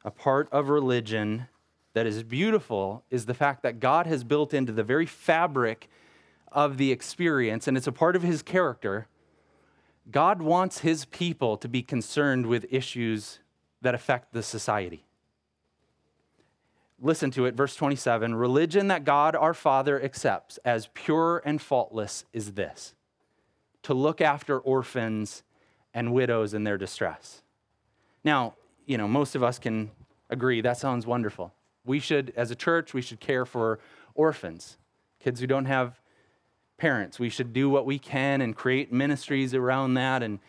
A 0.04 0.12
part 0.12 0.48
of 0.52 0.70
religion 0.70 1.48
that 1.94 2.06
is 2.06 2.22
beautiful 2.22 3.04
is 3.10 3.26
the 3.26 3.34
fact 3.34 3.64
that 3.64 3.80
God 3.80 4.06
has 4.06 4.24
built 4.24 4.54
into 4.54 4.72
the 4.72 4.84
very 4.84 5.08
fabric 5.08 5.90
of 6.52 6.78
the 6.78 6.92
experience, 6.92 7.68
and 7.68 7.76
it's 7.76 7.88
a 7.88 7.92
part 7.92 8.16
of 8.16 8.22
his 8.22 8.44
character. 8.44 9.08
God 10.12 10.44
wants 10.44 10.82
his 10.82 11.06
people 11.06 11.58
to 11.58 11.68
be 11.68 11.82
concerned 11.82 12.46
with 12.46 12.68
issues 12.70 13.40
that 13.82 13.96
affect 13.96 14.32
the 14.32 14.44
society 14.44 15.05
listen 17.02 17.32
to 17.32 17.46
it, 17.46 17.56
verse 17.56 17.76
27 17.76 18.36
religion 18.36 18.88
that 18.88 19.04
God 19.04 19.36
our 19.36 19.54
Father 19.54 20.02
accepts 20.02 20.58
as 20.66 20.90
pure 20.94 21.42
and 21.46 21.62
faultless 21.62 22.26
is 22.34 22.54
this 22.54 22.94
to 23.84 23.94
look 23.94 24.20
after 24.20 24.58
orphans 24.60 25.44
and 25.94 26.12
widows 26.12 26.54
in 26.54 26.64
their 26.64 26.78
distress. 26.78 27.44
Now, 28.24 28.56
you 28.86 28.98
know, 28.98 29.08
most 29.08 29.36
of 29.36 29.44
us 29.44 29.60
can 29.60 29.92
agree 30.30 30.62
that 30.62 30.78
sounds 30.78 31.06
wonderful. 31.06 31.54
We 31.86 32.00
should, 32.00 32.34
as 32.36 32.50
a 32.50 32.56
church, 32.56 32.94
we 32.94 33.02
should 33.02 33.20
care 33.20 33.46
for 33.46 33.80
orphans, 34.16 34.78
kids 35.20 35.40
who 35.40 35.48
don't 35.48 35.66
have 35.66 36.00
parents. 36.78 37.20
We 37.20 37.30
should 37.30 37.54
do 37.54 37.70
what 37.70 37.86
we 37.86 38.00
can 38.00 38.42
and 38.42 38.56
create 38.56 38.92
ministries 38.92 39.54
around 39.54 39.94
that 39.94 40.24
and 40.24 40.40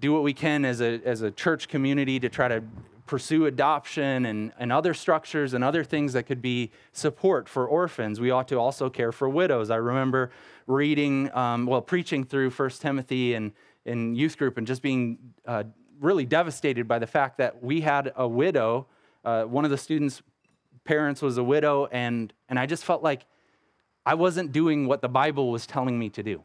do 0.00 0.12
what 0.12 0.22
we 0.22 0.32
can 0.32 0.64
as 0.64 0.80
a, 0.80 1.00
as 1.04 1.22
a 1.22 1.30
church 1.30 1.68
community 1.68 2.18
to 2.20 2.28
try 2.28 2.48
to 2.48 2.62
pursue 3.08 3.46
adoption 3.46 4.26
and, 4.26 4.52
and 4.58 4.70
other 4.70 4.94
structures 4.94 5.54
and 5.54 5.64
other 5.64 5.82
things 5.82 6.12
that 6.12 6.24
could 6.24 6.40
be 6.40 6.70
support 6.92 7.48
for 7.48 7.66
orphans. 7.66 8.20
We 8.20 8.30
ought 8.30 8.46
to 8.48 8.56
also 8.56 8.88
care 8.88 9.10
for 9.10 9.28
widows. 9.28 9.70
I 9.70 9.76
remember 9.76 10.30
reading, 10.66 11.34
um, 11.34 11.66
well, 11.66 11.80
preaching 11.80 12.24
through 12.24 12.50
First 12.50 12.82
Timothy 12.82 13.34
and 13.34 13.52
in 13.84 14.14
youth 14.14 14.36
group 14.38 14.58
and 14.58 14.66
just 14.66 14.82
being 14.82 15.18
uh, 15.46 15.64
really 16.00 16.26
devastated 16.26 16.86
by 16.86 16.98
the 16.98 17.06
fact 17.06 17.38
that 17.38 17.62
we 17.62 17.80
had 17.80 18.12
a 18.14 18.28
widow. 18.28 18.86
Uh, 19.24 19.44
one 19.44 19.64
of 19.64 19.70
the 19.70 19.78
students 19.78 20.22
parents 20.84 21.20
was 21.20 21.36
a 21.36 21.44
widow, 21.44 21.86
and, 21.86 22.32
and 22.48 22.58
I 22.58 22.64
just 22.64 22.84
felt 22.84 23.02
like 23.02 23.26
I 24.06 24.14
wasn't 24.14 24.52
doing 24.52 24.86
what 24.86 25.02
the 25.02 25.08
Bible 25.08 25.50
was 25.50 25.66
telling 25.66 25.98
me 25.98 26.08
to 26.10 26.22
do. 26.22 26.44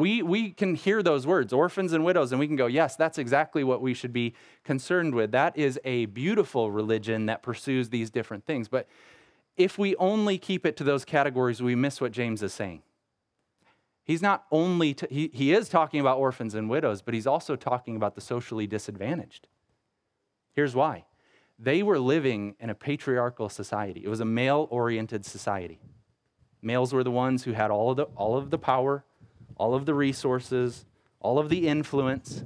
We, 0.00 0.22
we 0.22 0.52
can 0.52 0.76
hear 0.76 1.02
those 1.02 1.26
words, 1.26 1.52
orphans 1.52 1.92
and 1.92 2.06
widows, 2.06 2.32
and 2.32 2.40
we 2.40 2.46
can 2.46 2.56
go, 2.56 2.66
yes, 2.66 2.96
that's 2.96 3.18
exactly 3.18 3.62
what 3.62 3.82
we 3.82 3.92
should 3.92 4.14
be 4.14 4.34
concerned 4.64 5.14
with. 5.14 5.30
That 5.32 5.54
is 5.58 5.78
a 5.84 6.06
beautiful 6.06 6.70
religion 6.70 7.26
that 7.26 7.42
pursues 7.42 7.90
these 7.90 8.08
different 8.08 8.46
things. 8.46 8.66
But 8.66 8.88
if 9.58 9.76
we 9.76 9.94
only 9.96 10.38
keep 10.38 10.64
it 10.64 10.74
to 10.78 10.84
those 10.84 11.04
categories, 11.04 11.60
we 11.60 11.74
miss 11.74 12.00
what 12.00 12.12
James 12.12 12.42
is 12.42 12.54
saying. 12.54 12.80
He's 14.02 14.22
not 14.22 14.46
only, 14.50 14.94
t- 14.94 15.06
he, 15.10 15.30
he 15.34 15.52
is 15.52 15.68
talking 15.68 16.00
about 16.00 16.16
orphans 16.16 16.54
and 16.54 16.70
widows, 16.70 17.02
but 17.02 17.12
he's 17.12 17.26
also 17.26 17.54
talking 17.54 17.94
about 17.94 18.14
the 18.14 18.22
socially 18.22 18.66
disadvantaged. 18.66 19.48
Here's 20.54 20.74
why 20.74 21.04
they 21.58 21.82
were 21.82 21.98
living 21.98 22.54
in 22.58 22.70
a 22.70 22.74
patriarchal 22.74 23.50
society, 23.50 24.00
it 24.02 24.08
was 24.08 24.20
a 24.20 24.24
male 24.24 24.66
oriented 24.70 25.26
society. 25.26 25.78
Males 26.62 26.94
were 26.94 27.04
the 27.04 27.10
ones 27.10 27.44
who 27.44 27.52
had 27.52 27.70
all 27.70 27.90
of, 27.90 27.98
the, 27.98 28.04
all 28.16 28.38
of 28.38 28.48
the 28.48 28.58
power, 28.58 29.04
all 29.60 29.74
of 29.74 29.84
the 29.84 29.92
resources, 29.92 30.86
all 31.20 31.38
of 31.38 31.50
the 31.50 31.68
influence. 31.68 32.42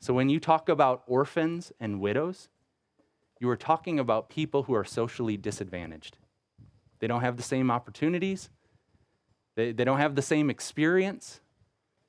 So 0.00 0.14
when 0.14 0.30
you 0.30 0.40
talk 0.40 0.70
about 0.70 1.02
orphans 1.06 1.72
and 1.78 2.00
widows, 2.00 2.48
you 3.38 3.50
are 3.50 3.56
talking 3.56 3.98
about 3.98 4.30
people 4.30 4.62
who 4.62 4.72
are 4.72 4.84
socially 4.84 5.36
disadvantaged. 5.36 6.16
They 7.00 7.06
don't 7.06 7.20
have 7.20 7.36
the 7.36 7.42
same 7.42 7.70
opportunities, 7.70 8.48
they, 9.56 9.72
they 9.72 9.84
don't 9.84 9.98
have 9.98 10.14
the 10.14 10.22
same 10.22 10.48
experience, 10.48 11.40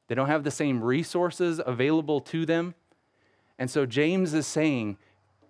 they 0.08 0.16
don't 0.16 0.30
have 0.30 0.46
the 0.46 0.52
same 0.52 0.82
resources 0.82 1.60
available 1.66 2.22
to 2.22 2.46
them. 2.46 2.76
And 3.60 3.70
so 3.70 3.86
James 3.86 4.34
is 4.34 4.48
saying 4.48 4.98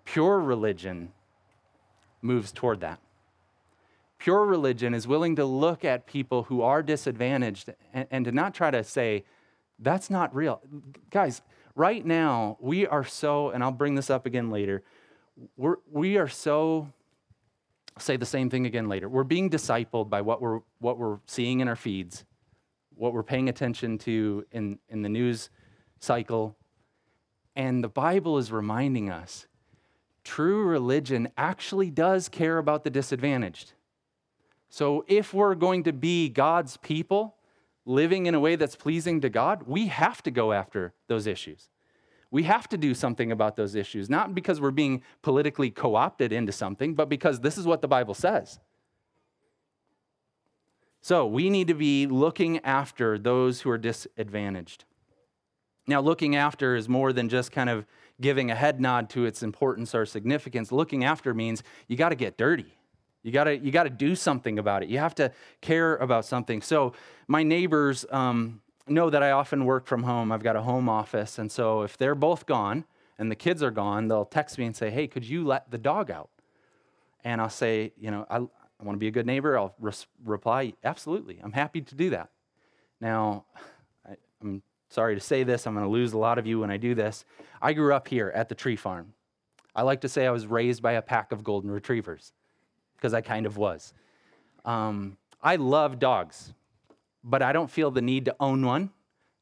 pure 0.04 0.40
religion 0.40 1.12
moves 2.22 2.50
toward 2.50 2.80
that. 2.80 2.98
Pure 4.20 4.44
religion 4.44 4.92
is 4.92 5.08
willing 5.08 5.34
to 5.36 5.46
look 5.46 5.82
at 5.82 6.06
people 6.06 6.44
who 6.44 6.60
are 6.60 6.82
disadvantaged 6.82 7.70
and, 7.94 8.06
and 8.10 8.24
to 8.26 8.30
not 8.30 8.54
try 8.54 8.70
to 8.70 8.84
say, 8.84 9.24
that's 9.78 10.10
not 10.10 10.32
real. 10.34 10.60
Guys, 11.10 11.40
right 11.74 12.04
now, 12.04 12.58
we 12.60 12.86
are 12.86 13.02
so, 13.02 13.48
and 13.48 13.64
I'll 13.64 13.72
bring 13.72 13.94
this 13.94 14.10
up 14.10 14.26
again 14.26 14.50
later, 14.50 14.82
we're, 15.56 15.76
we 15.90 16.18
are 16.18 16.28
so 16.28 16.92
say 17.98 18.16
the 18.16 18.26
same 18.26 18.50
thing 18.50 18.66
again 18.66 18.88
later. 18.88 19.08
We're 19.08 19.24
being 19.24 19.48
discipled 19.48 20.10
by 20.10 20.20
what 20.20 20.42
we're, 20.42 20.60
what 20.80 20.98
we're 20.98 21.18
seeing 21.26 21.60
in 21.60 21.68
our 21.68 21.76
feeds, 21.76 22.24
what 22.94 23.14
we're 23.14 23.22
paying 23.22 23.48
attention 23.48 23.96
to 23.98 24.44
in, 24.52 24.78
in 24.90 25.00
the 25.00 25.08
news 25.08 25.48
cycle. 25.98 26.56
And 27.56 27.82
the 27.82 27.88
Bible 27.88 28.36
is 28.36 28.52
reminding 28.52 29.10
us 29.10 29.46
true 30.24 30.64
religion 30.64 31.28
actually 31.38 31.90
does 31.90 32.28
care 32.28 32.58
about 32.58 32.84
the 32.84 32.90
disadvantaged. 32.90 33.72
So 34.70 35.04
if 35.08 35.34
we're 35.34 35.56
going 35.56 35.82
to 35.82 35.92
be 35.92 36.28
God's 36.28 36.76
people, 36.78 37.36
living 37.84 38.26
in 38.26 38.34
a 38.34 38.40
way 38.40 38.54
that's 38.56 38.76
pleasing 38.76 39.20
to 39.20 39.28
God, 39.28 39.64
we 39.66 39.88
have 39.88 40.22
to 40.22 40.30
go 40.30 40.52
after 40.52 40.94
those 41.08 41.26
issues. 41.26 41.68
We 42.30 42.44
have 42.44 42.68
to 42.68 42.78
do 42.78 42.94
something 42.94 43.32
about 43.32 43.56
those 43.56 43.74
issues, 43.74 44.08
not 44.08 44.32
because 44.32 44.60
we're 44.60 44.70
being 44.70 45.02
politically 45.22 45.70
co 45.72 45.96
opted 45.96 46.32
into 46.32 46.52
something, 46.52 46.94
but 46.94 47.08
because 47.08 47.40
this 47.40 47.58
is 47.58 47.66
what 47.66 47.82
the 47.82 47.88
Bible 47.88 48.14
says. 48.14 48.60
So 51.02 51.26
we 51.26 51.50
need 51.50 51.66
to 51.66 51.74
be 51.74 52.06
looking 52.06 52.60
after 52.60 53.18
those 53.18 53.62
who 53.62 53.70
are 53.70 53.78
disadvantaged. 53.78 54.84
Now, 55.88 56.00
looking 56.00 56.36
after 56.36 56.76
is 56.76 56.88
more 56.88 57.12
than 57.12 57.28
just 57.28 57.50
kind 57.50 57.68
of 57.68 57.86
giving 58.20 58.52
a 58.52 58.54
head 58.54 58.80
nod 58.80 59.10
to 59.10 59.24
its 59.24 59.42
importance 59.42 59.94
or 59.94 60.06
significance. 60.06 60.70
Looking 60.70 61.02
after 61.02 61.34
means 61.34 61.64
you 61.88 61.96
got 61.96 62.10
to 62.10 62.14
get 62.14 62.38
dirty. 62.38 62.76
You 63.22 63.32
got 63.32 63.44
to 63.44 63.56
you 63.56 63.70
got 63.70 63.84
to 63.84 63.90
do 63.90 64.14
something 64.14 64.58
about 64.58 64.82
it. 64.82 64.88
You 64.88 64.98
have 64.98 65.14
to 65.16 65.32
care 65.60 65.96
about 65.96 66.24
something. 66.24 66.62
So 66.62 66.94
my 67.28 67.42
neighbors, 67.42 68.06
um, 68.10 68.62
know 68.90 69.10
that 69.10 69.22
I 69.22 69.30
often 69.30 69.64
work 69.64 69.86
from 69.86 70.02
home. 70.02 70.32
I've 70.32 70.42
got 70.42 70.56
a 70.56 70.62
home 70.62 70.88
office. 70.88 71.38
And 71.38 71.50
so 71.50 71.82
if 71.82 71.96
they're 71.96 72.14
both 72.14 72.46
gone 72.46 72.84
and 73.18 73.30
the 73.30 73.36
kids 73.36 73.62
are 73.62 73.70
gone, 73.70 74.08
they'll 74.08 74.24
text 74.24 74.58
me 74.58 74.66
and 74.66 74.76
say, 74.76 74.90
Hey, 74.90 75.06
could 75.06 75.24
you 75.24 75.44
let 75.44 75.70
the 75.70 75.78
dog 75.78 76.10
out? 76.10 76.30
And 77.24 77.40
I'll 77.40 77.50
say, 77.50 77.92
You 77.96 78.10
know, 78.10 78.26
I, 78.28 78.36
I 78.36 78.84
want 78.84 78.96
to 78.96 78.98
be 78.98 79.08
a 79.08 79.12
good 79.12 79.26
neighbor. 79.26 79.58
I'll 79.58 79.74
res- 79.78 80.06
reply, 80.24 80.74
Absolutely. 80.84 81.38
I'm 81.42 81.52
happy 81.52 81.80
to 81.80 81.94
do 81.94 82.10
that. 82.10 82.30
Now, 83.00 83.44
I, 84.06 84.16
I'm 84.42 84.62
sorry 84.88 85.14
to 85.14 85.20
say 85.20 85.44
this. 85.44 85.66
I'm 85.66 85.74
going 85.74 85.86
to 85.86 85.90
lose 85.90 86.12
a 86.12 86.18
lot 86.18 86.38
of 86.38 86.46
you 86.46 86.60
when 86.60 86.70
I 86.70 86.76
do 86.76 86.94
this. 86.94 87.24
I 87.62 87.72
grew 87.72 87.94
up 87.94 88.08
here 88.08 88.32
at 88.34 88.48
the 88.48 88.54
tree 88.54 88.76
farm. 88.76 89.14
I 89.74 89.82
like 89.82 90.00
to 90.00 90.08
say 90.08 90.26
I 90.26 90.30
was 90.30 90.46
raised 90.46 90.82
by 90.82 90.92
a 90.92 91.02
pack 91.02 91.30
of 91.30 91.44
golden 91.44 91.70
retrievers 91.70 92.32
because 93.00 93.14
I 93.14 93.22
kind 93.22 93.46
of 93.46 93.56
was. 93.56 93.94
Um, 94.64 95.16
I 95.42 95.56
love 95.56 95.98
dogs 95.98 96.52
but 97.22 97.42
I 97.42 97.52
don't 97.52 97.70
feel 97.70 97.90
the 97.90 98.02
need 98.02 98.24
to 98.26 98.36
own 98.40 98.64
one. 98.64 98.90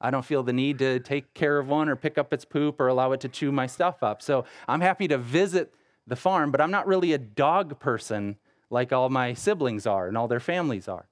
I 0.01 0.11
don't 0.11 0.25
feel 0.25 0.43
the 0.43 0.53
need 0.53 0.79
to 0.79 1.01
take 1.01 1.35
care 1.35 1.59
of 1.59 1.69
one 1.69 1.89
or 1.89 1.97
pick 1.97 2.19
up 2.19 2.33
its 2.33 2.45
poop 2.45 2.81
or 2.81 2.89
allow 2.89 3.13
it 3.13 3.21
to 3.21 3.29
chew 3.29 3.51
my 3.51 3.67
stuff 3.67 4.03
up. 4.03 4.23
So 4.23 4.45
I'm 4.69 4.81
happy 4.81 5.09
to 5.09 5.19
visit 5.19 5.75
the 6.07 6.17
farm, 6.17 6.51
but 6.53 6.61
I'm 6.61 6.71
not 6.71 6.87
really 6.87 7.13
a 7.13 7.19
dog 7.19 7.81
person 7.81 8.37
like 8.71 8.93
all 8.93 9.09
my 9.09 9.35
siblings 9.35 9.87
are 9.87 10.07
and 10.07 10.17
all 10.17 10.29
their 10.29 10.41
families 10.41 10.89
are. 10.89 11.09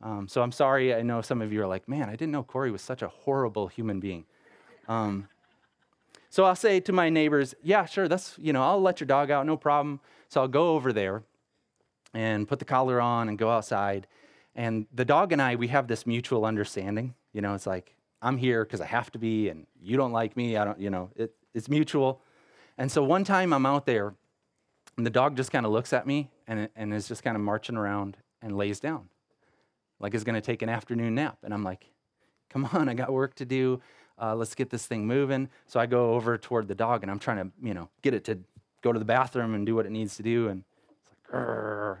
Um, 0.00 0.28
so 0.28 0.42
I'm 0.42 0.52
sorry. 0.52 0.94
I 0.94 1.02
know 1.02 1.20
some 1.20 1.42
of 1.42 1.52
you 1.52 1.62
are 1.62 1.66
like, 1.66 1.88
man, 1.88 2.08
I 2.08 2.12
didn't 2.12 2.30
know 2.30 2.44
Corey 2.44 2.70
was 2.70 2.82
such 2.82 3.02
a 3.02 3.08
horrible 3.08 3.66
human 3.66 3.98
being. 3.98 4.24
Um, 4.86 5.28
so 6.30 6.44
I'll 6.44 6.54
say 6.54 6.78
to 6.80 6.92
my 6.92 7.08
neighbors, 7.08 7.54
yeah, 7.62 7.86
sure, 7.86 8.06
that's, 8.06 8.36
you 8.38 8.52
know, 8.52 8.62
I'll 8.62 8.80
let 8.80 9.00
your 9.00 9.06
dog 9.06 9.30
out, 9.30 9.46
no 9.46 9.56
problem. 9.56 10.00
So 10.28 10.42
I'll 10.42 10.48
go 10.48 10.74
over 10.74 10.92
there 10.92 11.24
and 12.14 12.48
put 12.48 12.58
the 12.58 12.64
collar 12.64 13.00
on 13.00 13.28
and 13.28 13.38
go 13.38 13.50
outside. 13.50 14.06
And 14.54 14.86
the 14.92 15.04
dog 15.04 15.32
and 15.32 15.40
I, 15.40 15.56
we 15.56 15.68
have 15.68 15.86
this 15.86 16.06
mutual 16.06 16.44
understanding. 16.44 17.14
You 17.32 17.42
know, 17.42 17.54
it's 17.54 17.66
like, 17.66 17.94
I'm 18.20 18.36
here 18.36 18.64
because 18.64 18.80
I 18.80 18.86
have 18.86 19.12
to 19.12 19.18
be, 19.18 19.48
and 19.48 19.66
you 19.80 19.96
don't 19.96 20.12
like 20.12 20.36
me. 20.36 20.56
I 20.56 20.64
don't, 20.64 20.80
you 20.80 20.90
know, 20.90 21.10
it, 21.14 21.34
it's 21.54 21.68
mutual. 21.68 22.20
And 22.76 22.90
so 22.90 23.04
one 23.04 23.24
time 23.24 23.52
I'm 23.52 23.66
out 23.66 23.86
there, 23.86 24.14
and 24.96 25.06
the 25.06 25.10
dog 25.10 25.36
just 25.36 25.52
kind 25.52 25.64
of 25.64 25.70
looks 25.70 25.92
at 25.92 26.06
me 26.06 26.30
and, 26.48 26.68
and 26.74 26.92
is 26.92 27.06
just 27.06 27.22
kind 27.22 27.36
of 27.36 27.42
marching 27.42 27.76
around 27.76 28.16
and 28.42 28.56
lays 28.56 28.80
down, 28.80 29.08
like 30.00 30.14
it's 30.14 30.24
going 30.24 30.34
to 30.34 30.40
take 30.40 30.62
an 30.62 30.68
afternoon 30.68 31.14
nap. 31.14 31.38
And 31.44 31.54
I'm 31.54 31.62
like, 31.62 31.86
come 32.50 32.68
on, 32.72 32.88
I 32.88 32.94
got 32.94 33.12
work 33.12 33.34
to 33.36 33.44
do. 33.44 33.80
Uh, 34.20 34.34
let's 34.34 34.56
get 34.56 34.70
this 34.70 34.86
thing 34.86 35.06
moving. 35.06 35.48
So 35.66 35.78
I 35.78 35.86
go 35.86 36.14
over 36.14 36.36
toward 36.36 36.66
the 36.66 36.74
dog, 36.74 37.02
and 37.02 37.10
I'm 37.10 37.20
trying 37.20 37.36
to, 37.36 37.52
you 37.62 37.74
know, 37.74 37.88
get 38.02 38.14
it 38.14 38.24
to 38.24 38.40
go 38.82 38.92
to 38.92 38.98
the 38.98 39.04
bathroom 39.04 39.54
and 39.54 39.64
do 39.64 39.76
what 39.76 39.86
it 39.86 39.92
needs 39.92 40.16
to 40.16 40.24
do. 40.24 40.48
And 40.48 40.64
Grr. 41.32 41.98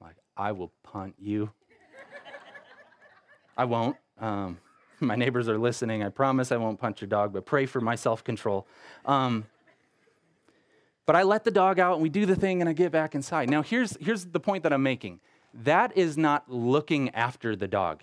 like 0.00 0.16
I 0.36 0.52
will 0.52 0.72
punt 0.82 1.14
you. 1.18 1.50
I 3.56 3.64
won't. 3.64 3.96
Um, 4.20 4.58
my 5.00 5.16
neighbors 5.16 5.48
are 5.48 5.58
listening. 5.58 6.02
I 6.02 6.08
promise 6.08 6.52
I 6.52 6.56
won't 6.56 6.80
punch 6.80 7.00
your 7.00 7.08
dog, 7.08 7.32
but 7.32 7.44
pray 7.44 7.66
for 7.66 7.80
my 7.80 7.94
self 7.94 8.24
control. 8.24 8.66
Um, 9.04 9.44
but 11.04 11.16
I 11.16 11.24
let 11.24 11.44
the 11.44 11.50
dog 11.50 11.78
out 11.78 11.94
and 11.94 12.02
we 12.02 12.08
do 12.08 12.26
the 12.26 12.36
thing 12.36 12.60
and 12.60 12.68
I 12.68 12.72
get 12.72 12.92
back 12.92 13.14
inside. 13.14 13.50
Now, 13.50 13.62
here's, 13.62 13.96
here's 14.00 14.24
the 14.24 14.38
point 14.40 14.62
that 14.62 14.72
I'm 14.72 14.82
making 14.82 15.20
that 15.54 15.96
is 15.96 16.16
not 16.16 16.50
looking 16.50 17.10
after 17.10 17.54
the 17.54 17.68
dog. 17.68 18.02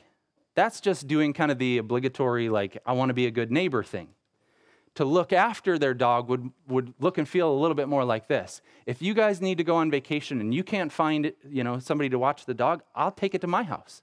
That's 0.55 0.81
just 0.81 1.07
doing 1.07 1.33
kind 1.33 1.51
of 1.51 1.57
the 1.57 1.77
obligatory, 1.77 2.49
like, 2.49 2.77
I 2.85 2.93
want 2.93 3.09
to 3.09 3.13
be 3.13 3.25
a 3.25 3.31
good 3.31 3.51
neighbor 3.51 3.81
thing. 3.83 4.09
To 4.99 5.05
look 5.05 5.31
after 5.31 5.79
their 5.79 5.93
dog 5.93 6.27
would, 6.27 6.51
would 6.67 6.93
look 6.99 7.17
and 7.17 7.25
feel 7.25 7.49
a 7.49 7.55
little 7.55 7.73
bit 7.73 7.87
more 7.87 8.03
like 8.03 8.27
this. 8.27 8.61
If 8.85 9.01
you 9.01 9.13
guys 9.13 9.39
need 9.39 9.57
to 9.59 9.63
go 9.63 9.77
on 9.77 9.89
vacation 9.89 10.41
and 10.41 10.53
you 10.53 10.61
can't 10.61 10.91
find 10.91 11.31
you 11.49 11.63
know, 11.63 11.79
somebody 11.79 12.09
to 12.09 12.19
watch 12.19 12.45
the 12.45 12.53
dog, 12.53 12.83
I'll 12.93 13.13
take 13.13 13.33
it 13.33 13.39
to 13.39 13.47
my 13.47 13.63
house. 13.63 14.01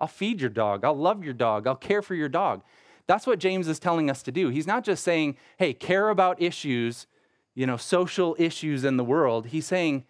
I'll 0.00 0.08
feed 0.08 0.40
your 0.40 0.50
dog. 0.50 0.84
I'll 0.84 0.96
love 0.96 1.22
your 1.22 1.32
dog. 1.32 1.68
I'll 1.68 1.76
care 1.76 2.02
for 2.02 2.16
your 2.16 2.28
dog. 2.28 2.64
That's 3.06 3.24
what 3.24 3.38
James 3.38 3.68
is 3.68 3.78
telling 3.78 4.10
us 4.10 4.20
to 4.24 4.32
do. 4.32 4.48
He's 4.48 4.66
not 4.66 4.82
just 4.82 5.04
saying, 5.04 5.36
hey, 5.58 5.74
care 5.74 6.08
about 6.08 6.42
issues, 6.42 7.06
you 7.54 7.64
know, 7.64 7.76
social 7.76 8.34
issues 8.36 8.82
in 8.82 8.96
the 8.96 9.04
world. 9.04 9.46
He's 9.46 9.66
saying, 9.66 10.06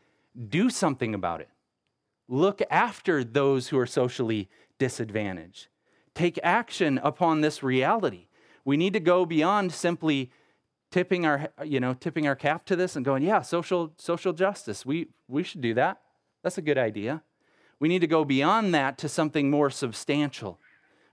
do 0.49 0.71
something 0.71 1.15
about 1.15 1.43
it. 1.43 1.51
Look 2.27 2.63
after 2.71 3.23
those 3.23 3.69
who 3.69 3.79
are 3.79 3.85
socially 3.85 4.49
disadvantaged. 4.79 5.69
Take 6.15 6.41
action 6.43 6.99
upon 7.03 7.43
this 7.43 7.63
reality. 7.63 8.29
We 8.65 8.77
need 8.77 8.93
to 8.93 9.01
go 9.01 9.27
beyond 9.27 9.73
simply 9.73 10.31
tipping 10.91 11.27
our, 11.27 11.49
you 11.65 11.81
know, 11.81 11.95
tipping 11.95 12.27
our 12.27 12.37
cap 12.37 12.65
to 12.67 12.77
this 12.77 12.97
and 12.97 13.05
going, 13.05 13.23
yeah, 13.23 13.43
social, 13.43 13.93
social 13.97 14.33
justice. 14.33 14.87
We, 14.87 15.09
we 15.27 15.43
should 15.43 15.61
do 15.63 15.75
that. 15.75 16.01
That's 16.43 16.59
a 16.59 16.63
good 16.63 16.79
idea. 16.79 17.23
We 17.81 17.89
need 17.89 18.01
to 18.01 18.07
go 18.07 18.25
beyond 18.25 18.75
that 18.75 18.99
to 18.99 19.09
something 19.09 19.51
more 19.51 19.71
substantial. 19.71 20.61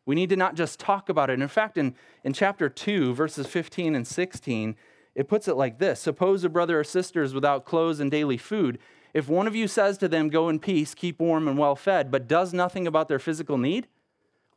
We 0.05 0.15
need 0.15 0.29
to 0.29 0.35
not 0.35 0.55
just 0.55 0.79
talk 0.79 1.09
about 1.09 1.29
it. 1.29 1.41
In 1.41 1.47
fact, 1.47 1.77
in, 1.77 1.95
in 2.23 2.33
chapter 2.33 2.69
2, 2.69 3.13
verses 3.13 3.47
15 3.47 3.95
and 3.95 4.05
16, 4.05 4.75
it 5.15 5.27
puts 5.27 5.47
it 5.47 5.55
like 5.55 5.79
this 5.79 5.99
Suppose 5.99 6.43
a 6.43 6.49
brother 6.49 6.79
or 6.79 6.83
sister 6.83 7.23
is 7.23 7.33
without 7.33 7.65
clothes 7.65 7.99
and 7.99 8.11
daily 8.11 8.37
food. 8.37 8.79
If 9.13 9.27
one 9.27 9.47
of 9.47 9.55
you 9.55 9.67
says 9.67 9.97
to 9.99 10.07
them, 10.07 10.29
Go 10.29 10.49
in 10.49 10.59
peace, 10.59 10.93
keep 10.93 11.19
warm 11.19 11.47
and 11.47 11.57
well 11.57 11.75
fed, 11.75 12.11
but 12.11 12.27
does 12.27 12.53
nothing 12.53 12.85
about 12.85 13.07
their 13.07 13.19
physical 13.19 13.57
need, 13.57 13.87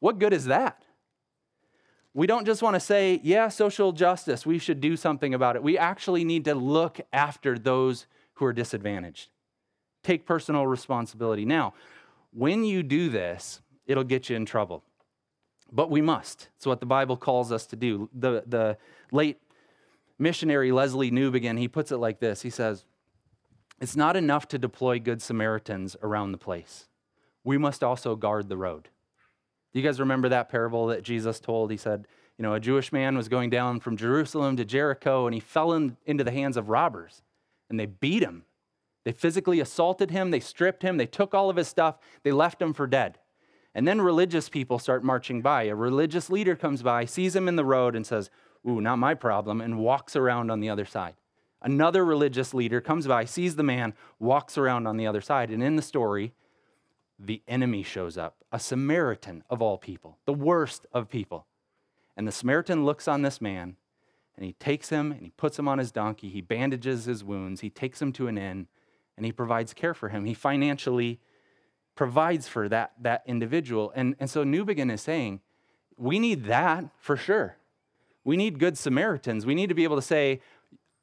what 0.00 0.18
good 0.18 0.33
is 0.33 0.46
that? 0.46 0.85
We 2.14 2.27
don't 2.27 2.44
just 2.44 2.62
want 2.62 2.75
to 2.75 2.81
say, 2.81 3.20
Yeah, 3.22 3.48
social 3.48 3.92
justice, 3.92 4.44
we 4.44 4.59
should 4.59 4.81
do 4.81 4.96
something 4.96 5.35
about 5.35 5.57
it. 5.57 5.62
We 5.62 5.79
actually 5.79 6.25
need 6.25 6.44
to 6.44 6.55
look 6.55 7.01
after 7.12 7.59
those 7.59 8.07
who 8.35 8.44
are 8.44 8.53
disadvantaged. 8.53 9.31
take 10.03 10.27
personal 10.27 10.66
responsibility. 10.66 11.44
Now, 11.44 11.75
when 12.33 12.64
you 12.64 12.83
do 12.83 13.09
this, 13.09 13.61
it'll 13.87 14.05
get 14.05 14.29
you 14.29 14.37
in 14.37 14.46
trouble. 14.46 14.83
But 15.70 15.90
we 15.90 16.01
must. 16.01 16.48
It's 16.57 16.66
what 16.66 16.81
the 16.81 16.87
Bible 16.87 17.16
calls 17.16 17.53
us 17.53 17.66
to 17.66 17.77
do. 17.77 18.11
The, 18.12 18.42
the 18.46 18.77
late 19.11 19.40
missionary 20.18 20.70
Lesslie 20.70 21.11
Newbigin, 21.11 21.59
he 21.59 21.68
puts 21.68 21.92
it 21.92 21.96
like 21.96 22.20
this 22.20 22.42
He 22.42 22.51
says, 22.51 22.85
It's 23.81 23.96
not 23.96 24.16
enough 24.16 24.48
to 24.48 24.59
deploy 24.59 24.98
good 24.98 25.22
Samaritans 25.22 25.96
around 26.03 26.33
the 26.33 26.38
place. 26.38 26.88
We 27.44 27.59
must 27.59 27.83
also 27.83 28.16
guard 28.16 28.48
the 28.48 28.57
road. 28.57 28.88
Do 29.72 29.80
you 29.80 29.87
guys 29.87 30.00
remember 30.00 30.28
that 30.28 30.48
parable 30.48 30.87
that 30.88 31.02
Jesus 31.02 31.40
told? 31.40 31.70
He 31.70 31.76
said, 31.76 32.06
you 32.38 32.42
know, 32.42 32.54
a 32.54 32.61
Jewish 32.61 32.92
man 32.92 33.16
was 33.16 33.28
going 33.28 33.50
down 33.50 33.80
from 33.80 33.96
Jerusalem 33.96 34.56
to 34.56 34.64
Jericho 34.64 35.26
and 35.26 35.35
he 35.35 35.40
fell 35.40 35.72
in, 35.72 35.96
into 36.04 36.24
the 36.24 36.30
hands 36.30 36.56
of 36.56 36.68
robbers 36.68 37.22
and 37.70 37.78
they 37.78 37.87
beat 37.87 38.22
him. 38.22 38.44
They 39.04 39.12
physically 39.12 39.61
assaulted 39.61 40.11
him, 40.11 40.30
they 40.30 40.40
stripped 40.40 40.82
him, 40.82 40.96
they 40.96 41.06
took 41.06 41.35
all 41.35 41.50
of 41.50 41.56
his 41.56 41.68
stuff, 41.68 41.98
they 42.22 42.30
left 42.30 42.62
him 42.62 42.72
for 42.72 42.87
dead. 42.87 43.18
And 43.74 43.88
then 43.88 44.00
religious 44.00 44.48
people 44.48 44.78
start 44.78 45.02
marching 45.02 45.40
by. 45.40 45.64
A 45.64 45.74
religious 45.74 46.30
leader 46.30 46.54
comes 46.54 46.82
by, 46.82 47.04
sees 47.04 47.35
him 47.35 47.48
in 47.48 47.56
the 47.56 47.64
road, 47.64 47.96
and 47.96 48.06
says, 48.06 48.30
Ooh, 48.68 48.80
not 48.80 48.98
my 48.98 49.14
problem, 49.14 49.61
and 49.61 49.78
walks 49.78 50.14
around 50.14 50.50
on 50.50 50.61
the 50.61 50.68
other 50.68 50.85
side. 50.85 51.14
Another 51.62 52.04
religious 52.04 52.52
leader 52.52 52.80
comes 52.80 53.06
by, 53.06 53.24
sees 53.24 53.56
the 53.56 53.62
man, 53.62 53.94
walks 54.18 54.58
around 54.58 54.87
on 54.87 54.96
the 54.96 55.06
other 55.06 55.20
side. 55.20 55.50
And 55.50 55.62
in 55.62 55.76
the 55.76 55.82
story, 55.82 56.32
the 57.24 57.42
enemy 57.46 57.82
shows 57.82 58.18
up, 58.18 58.37
a 58.50 58.58
Samaritan 58.58 59.44
of 59.48 59.62
all 59.62 59.78
people, 59.78 60.18
the 60.26 60.32
worst 60.32 60.87
of 60.92 61.08
people. 61.08 61.46
And 62.16 62.26
the 62.26 62.32
Samaritan 62.32 62.85
looks 62.85 63.06
on 63.06 63.22
this 63.22 63.40
man 63.40 63.76
and 64.37 64.44
he 64.44 64.54
takes 64.54 64.88
him 64.88 65.12
and 65.12 65.22
he 65.22 65.30
puts 65.30 65.58
him 65.58 65.68
on 65.68 65.78
his 65.78 65.92
donkey. 65.92 66.28
He 66.28 66.40
bandages 66.40 67.04
his 67.04 67.22
wounds. 67.22 67.61
He 67.61 67.70
takes 67.70 68.02
him 68.02 68.12
to 68.14 68.26
an 68.26 68.37
inn 68.37 68.66
and 69.16 69.24
he 69.24 69.32
provides 69.32 69.72
care 69.72 69.94
for 69.94 70.08
him. 70.08 70.24
He 70.24 70.35
financially 70.35 71.20
provides 71.94 72.48
for 72.48 72.68
that, 72.68 72.92
that 73.00 73.22
individual. 73.26 73.92
And, 73.94 74.16
and 74.18 74.28
so 74.28 74.44
Newbigin 74.44 74.90
is 74.92 75.00
saying, 75.00 75.40
we 75.96 76.18
need 76.18 76.46
that 76.46 76.87
for 76.98 77.16
sure. 77.16 77.56
We 78.24 78.37
need 78.37 78.58
good 78.58 78.76
Samaritans. 78.76 79.46
We 79.46 79.54
need 79.54 79.68
to 79.68 79.74
be 79.74 79.85
able 79.85 79.96
to 79.96 80.02
say, 80.02 80.40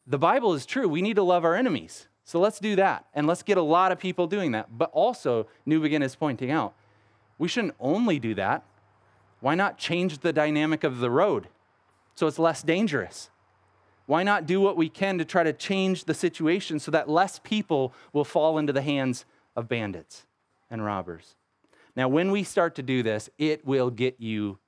the 0.05 0.17
Bible 0.17 0.53
is 0.53 0.65
true. 0.65 0.89
We 0.89 1.01
need 1.01 1.15
to 1.15 1.23
love 1.23 1.45
our 1.45 1.55
enemies. 1.55 2.08
So 2.29 2.39
let's 2.39 2.59
do 2.59 2.75
that. 2.75 3.05
And 3.15 3.25
let's 3.25 3.41
get 3.41 3.57
a 3.57 3.63
lot 3.63 3.91
of 3.91 3.97
people 3.97 4.27
doing 4.27 4.51
that. 4.51 4.77
But 4.77 4.91
also, 4.93 5.47
Newbigin 5.67 6.03
is 6.03 6.15
pointing 6.15 6.51
out, 6.51 6.75
we 7.39 7.47
shouldn't 7.47 7.73
only 7.79 8.19
do 8.19 8.35
that. 8.35 8.63
Why 9.39 9.55
not 9.55 9.79
change 9.79 10.19
the 10.19 10.31
dynamic 10.31 10.83
of 10.83 10.99
the 10.99 11.09
road 11.09 11.47
so 12.13 12.27
it's 12.27 12.37
less 12.37 12.61
dangerous? 12.61 13.31
Why 14.05 14.21
not 14.21 14.45
do 14.45 14.61
what 14.61 14.77
we 14.77 14.89
can 14.89 15.17
to 15.17 15.25
try 15.25 15.41
to 15.41 15.51
change 15.51 16.05
the 16.05 16.13
situation 16.13 16.77
so 16.79 16.91
that 16.91 17.09
less 17.09 17.39
people 17.39 17.95
will 18.13 18.23
fall 18.25 18.59
into 18.59 18.73
the 18.73 18.83
hands 18.83 19.25
of 19.55 19.67
bandits 19.67 20.27
and 20.69 20.85
robbers? 20.85 21.33
Now, 21.95 22.09
when 22.09 22.29
we 22.29 22.43
start 22.43 22.75
to 22.75 22.83
do 22.83 23.01
this, 23.01 23.31
it 23.39 23.65
will 23.65 23.89
get 23.89 24.17
you 24.19 24.59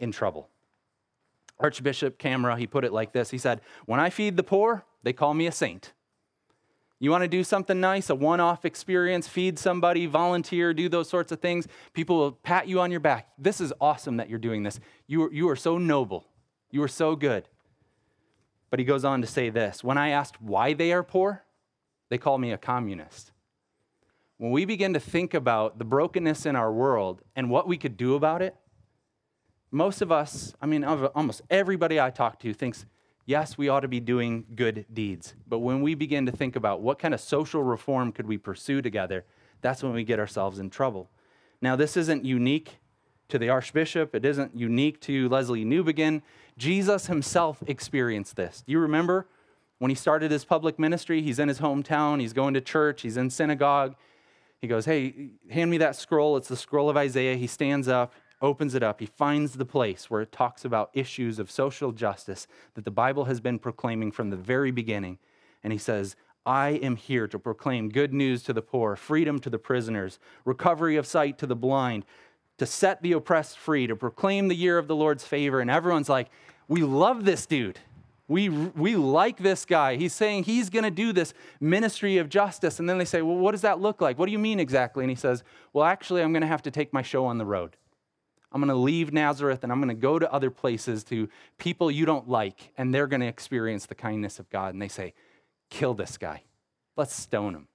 in 0.00 0.12
trouble. 0.12 0.48
Archbishop 1.60 2.18
Camara, 2.18 2.56
he 2.56 2.66
put 2.66 2.86
it 2.86 2.92
like 2.94 3.12
this 3.12 3.30
He 3.30 3.36
said, 3.36 3.60
When 3.84 4.00
I 4.00 4.08
feed 4.08 4.38
the 4.38 4.42
poor, 4.42 4.86
they 5.02 5.12
call 5.12 5.34
me 5.34 5.46
a 5.46 5.52
saint. 5.52 5.92
You 7.02 7.10
want 7.10 7.22
to 7.22 7.28
do 7.28 7.42
something 7.42 7.80
nice, 7.80 8.10
a 8.10 8.14
one 8.14 8.38
off 8.38 8.64
experience, 8.64 9.26
feed 9.26 9.58
somebody, 9.58 10.06
volunteer, 10.06 10.72
do 10.72 10.88
those 10.88 11.08
sorts 11.08 11.32
of 11.32 11.40
things. 11.40 11.66
People 11.94 12.16
will 12.16 12.30
pat 12.30 12.68
you 12.68 12.78
on 12.78 12.92
your 12.92 13.00
back. 13.00 13.26
This 13.36 13.60
is 13.60 13.72
awesome 13.80 14.18
that 14.18 14.30
you're 14.30 14.38
doing 14.38 14.62
this. 14.62 14.78
You 15.08 15.24
are, 15.24 15.32
you 15.32 15.48
are 15.48 15.56
so 15.56 15.78
noble. 15.78 16.28
You 16.70 16.80
are 16.84 16.88
so 16.88 17.16
good. 17.16 17.48
But 18.70 18.78
he 18.78 18.84
goes 18.84 19.04
on 19.04 19.20
to 19.20 19.26
say 19.26 19.50
this 19.50 19.82
When 19.82 19.98
I 19.98 20.10
asked 20.10 20.40
why 20.40 20.74
they 20.74 20.92
are 20.92 21.02
poor, 21.02 21.42
they 22.08 22.18
call 22.18 22.38
me 22.38 22.52
a 22.52 22.56
communist. 22.56 23.32
When 24.38 24.52
we 24.52 24.64
begin 24.64 24.94
to 24.94 25.00
think 25.00 25.34
about 25.34 25.80
the 25.80 25.84
brokenness 25.84 26.46
in 26.46 26.54
our 26.54 26.72
world 26.72 27.22
and 27.34 27.50
what 27.50 27.66
we 27.66 27.78
could 27.78 27.96
do 27.96 28.14
about 28.14 28.42
it, 28.42 28.54
most 29.72 30.02
of 30.02 30.12
us, 30.12 30.54
I 30.62 30.66
mean, 30.66 30.84
almost 30.84 31.42
everybody 31.50 31.98
I 31.98 32.10
talk 32.10 32.38
to 32.40 32.54
thinks 32.54 32.86
yes, 33.26 33.56
we 33.56 33.68
ought 33.68 33.80
to 33.80 33.88
be 33.88 34.00
doing 34.00 34.44
good 34.54 34.86
deeds. 34.92 35.34
But 35.48 35.60
when 35.60 35.82
we 35.82 35.94
begin 35.94 36.26
to 36.26 36.32
think 36.32 36.56
about 36.56 36.80
what 36.80 36.98
kind 36.98 37.14
of 37.14 37.20
social 37.20 37.62
reform 37.62 38.12
could 38.12 38.26
we 38.26 38.38
pursue 38.38 38.82
together, 38.82 39.24
that's 39.60 39.82
when 39.82 39.92
we 39.92 40.04
get 40.04 40.18
ourselves 40.18 40.58
in 40.58 40.70
trouble. 40.70 41.08
Now, 41.60 41.76
this 41.76 41.96
isn't 41.96 42.24
unique 42.24 42.78
to 43.28 43.38
the 43.38 43.48
archbishop, 43.48 44.14
it 44.14 44.24
isn't 44.24 44.54
unique 44.54 45.00
to 45.02 45.28
Lesslie 45.28 45.64
Newbigin. 45.64 46.22
Jesus 46.58 47.06
himself 47.06 47.62
experienced 47.66 48.36
this. 48.36 48.62
Do 48.66 48.72
you 48.72 48.78
remember 48.78 49.26
when 49.78 49.90
he 49.90 49.94
started 49.94 50.30
his 50.30 50.44
public 50.44 50.78
ministry? 50.78 51.22
He's 51.22 51.38
in 51.38 51.48
his 51.48 51.60
hometown, 51.60 52.20
he's 52.20 52.34
going 52.34 52.54
to 52.54 52.60
church, 52.60 53.02
he's 53.02 53.16
in 53.16 53.30
synagogue. 53.30 53.94
He 54.60 54.68
goes, 54.68 54.84
Hey, 54.84 55.30
hand 55.50 55.70
me 55.70 55.78
that 55.78 55.96
scroll. 55.96 56.36
It's 56.36 56.48
the 56.48 56.56
scroll 56.56 56.88
of 56.88 56.96
Isaiah. 56.96 57.36
He 57.36 57.46
stands 57.48 57.88
up, 57.88 58.12
opens 58.42 58.74
it 58.74 58.82
up, 58.82 59.00
he 59.00 59.06
finds 59.06 59.54
the 59.54 59.64
place 59.64 60.10
where 60.10 60.20
it 60.20 60.32
talks 60.32 60.64
about 60.64 60.90
issues 60.92 61.38
of 61.38 61.50
social 61.50 61.92
justice 61.92 62.46
that 62.74 62.84
the 62.84 62.90
Bible 62.90 63.26
has 63.26 63.40
been 63.40 63.58
proclaiming 63.58 64.10
from 64.10 64.30
the 64.30 64.36
very 64.36 64.70
beginning. 64.70 65.18
And 65.62 65.72
he 65.72 65.78
says, 65.78 66.16
I 66.44 66.70
am 66.70 66.96
here 66.96 67.28
to 67.28 67.38
proclaim 67.38 67.88
good 67.88 68.12
news 68.12 68.42
to 68.44 68.52
the 68.52 68.62
poor, 68.62 68.96
freedom 68.96 69.38
to 69.40 69.50
the 69.50 69.58
prisoners, 69.58 70.18
recovery 70.44 70.96
of 70.96 71.06
sight 71.06 71.38
to 71.38 71.46
the 71.46 71.54
blind, 71.54 72.04
to 72.58 72.66
set 72.66 73.00
the 73.02 73.12
oppressed 73.12 73.58
free, 73.58 73.86
to 73.86 73.96
proclaim 73.96 74.48
the 74.48 74.56
year 74.56 74.76
of 74.78 74.88
the 74.88 74.96
Lord's 74.96 75.24
favor. 75.24 75.60
And 75.60 75.70
everyone's 75.70 76.08
like, 76.08 76.28
We 76.68 76.82
love 76.82 77.24
this 77.24 77.46
dude. 77.46 77.78
We, 78.28 78.48
we 78.48 78.96
like 78.96 79.38
this 79.38 79.64
guy. 79.64 79.96
He's 79.96 80.14
saying 80.14 80.44
he's 80.44 80.70
going 80.70 80.84
to 80.84 80.90
do 80.90 81.12
this 81.12 81.34
ministry 81.60 82.18
of 82.18 82.28
justice. 82.28 82.78
And 82.80 82.88
then 82.88 82.98
they 82.98 83.04
say, 83.04 83.22
Well, 83.22 83.36
what 83.36 83.52
does 83.52 83.62
that 83.62 83.80
look 83.80 84.00
like? 84.00 84.18
What 84.18 84.26
do 84.26 84.32
you 84.32 84.38
mean 84.38 84.58
exactly? 84.58 85.04
And 85.04 85.10
he 85.10 85.16
says, 85.16 85.44
Well, 85.72 85.84
actually, 85.84 86.22
I'm 86.22 86.32
going 86.32 86.42
to 86.42 86.48
have 86.48 86.62
to 86.62 86.70
take 86.70 86.92
my 86.92 87.02
show 87.02 87.24
on 87.24 87.38
the 87.38 87.46
road. 87.46 87.76
I'm 88.52 88.60
going 88.60 88.68
to 88.68 88.74
leave 88.74 89.12
Nazareth 89.12 89.62
and 89.62 89.72
I'm 89.72 89.78
going 89.78 89.88
to 89.88 90.00
go 90.00 90.18
to 90.18 90.30
other 90.32 90.50
places 90.50 91.04
to 91.04 91.28
people 91.58 91.90
you 91.90 92.04
don't 92.04 92.28
like, 92.28 92.72
and 92.76 92.94
they're 92.94 93.06
going 93.06 93.20
to 93.20 93.26
experience 93.26 93.86
the 93.86 93.94
kindness 93.94 94.38
of 94.38 94.50
God. 94.50 94.74
And 94.74 94.82
they 94.82 94.88
say, 94.88 95.14
Kill 95.70 95.94
this 95.94 96.18
guy. 96.18 96.42
Let's 96.96 97.14
stone 97.14 97.54
him. 97.54 97.68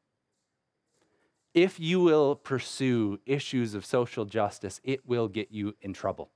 If 1.55 1.79
you 1.79 1.99
will 1.99 2.35
pursue 2.35 3.19
issues 3.25 3.73
of 3.73 3.83
social 3.83 4.25
justice, 4.25 4.79
it 4.83 5.07
will 5.07 5.27
get 5.27 5.51
you 5.51 5.75
in 5.81 5.93
trouble. 5.93 6.29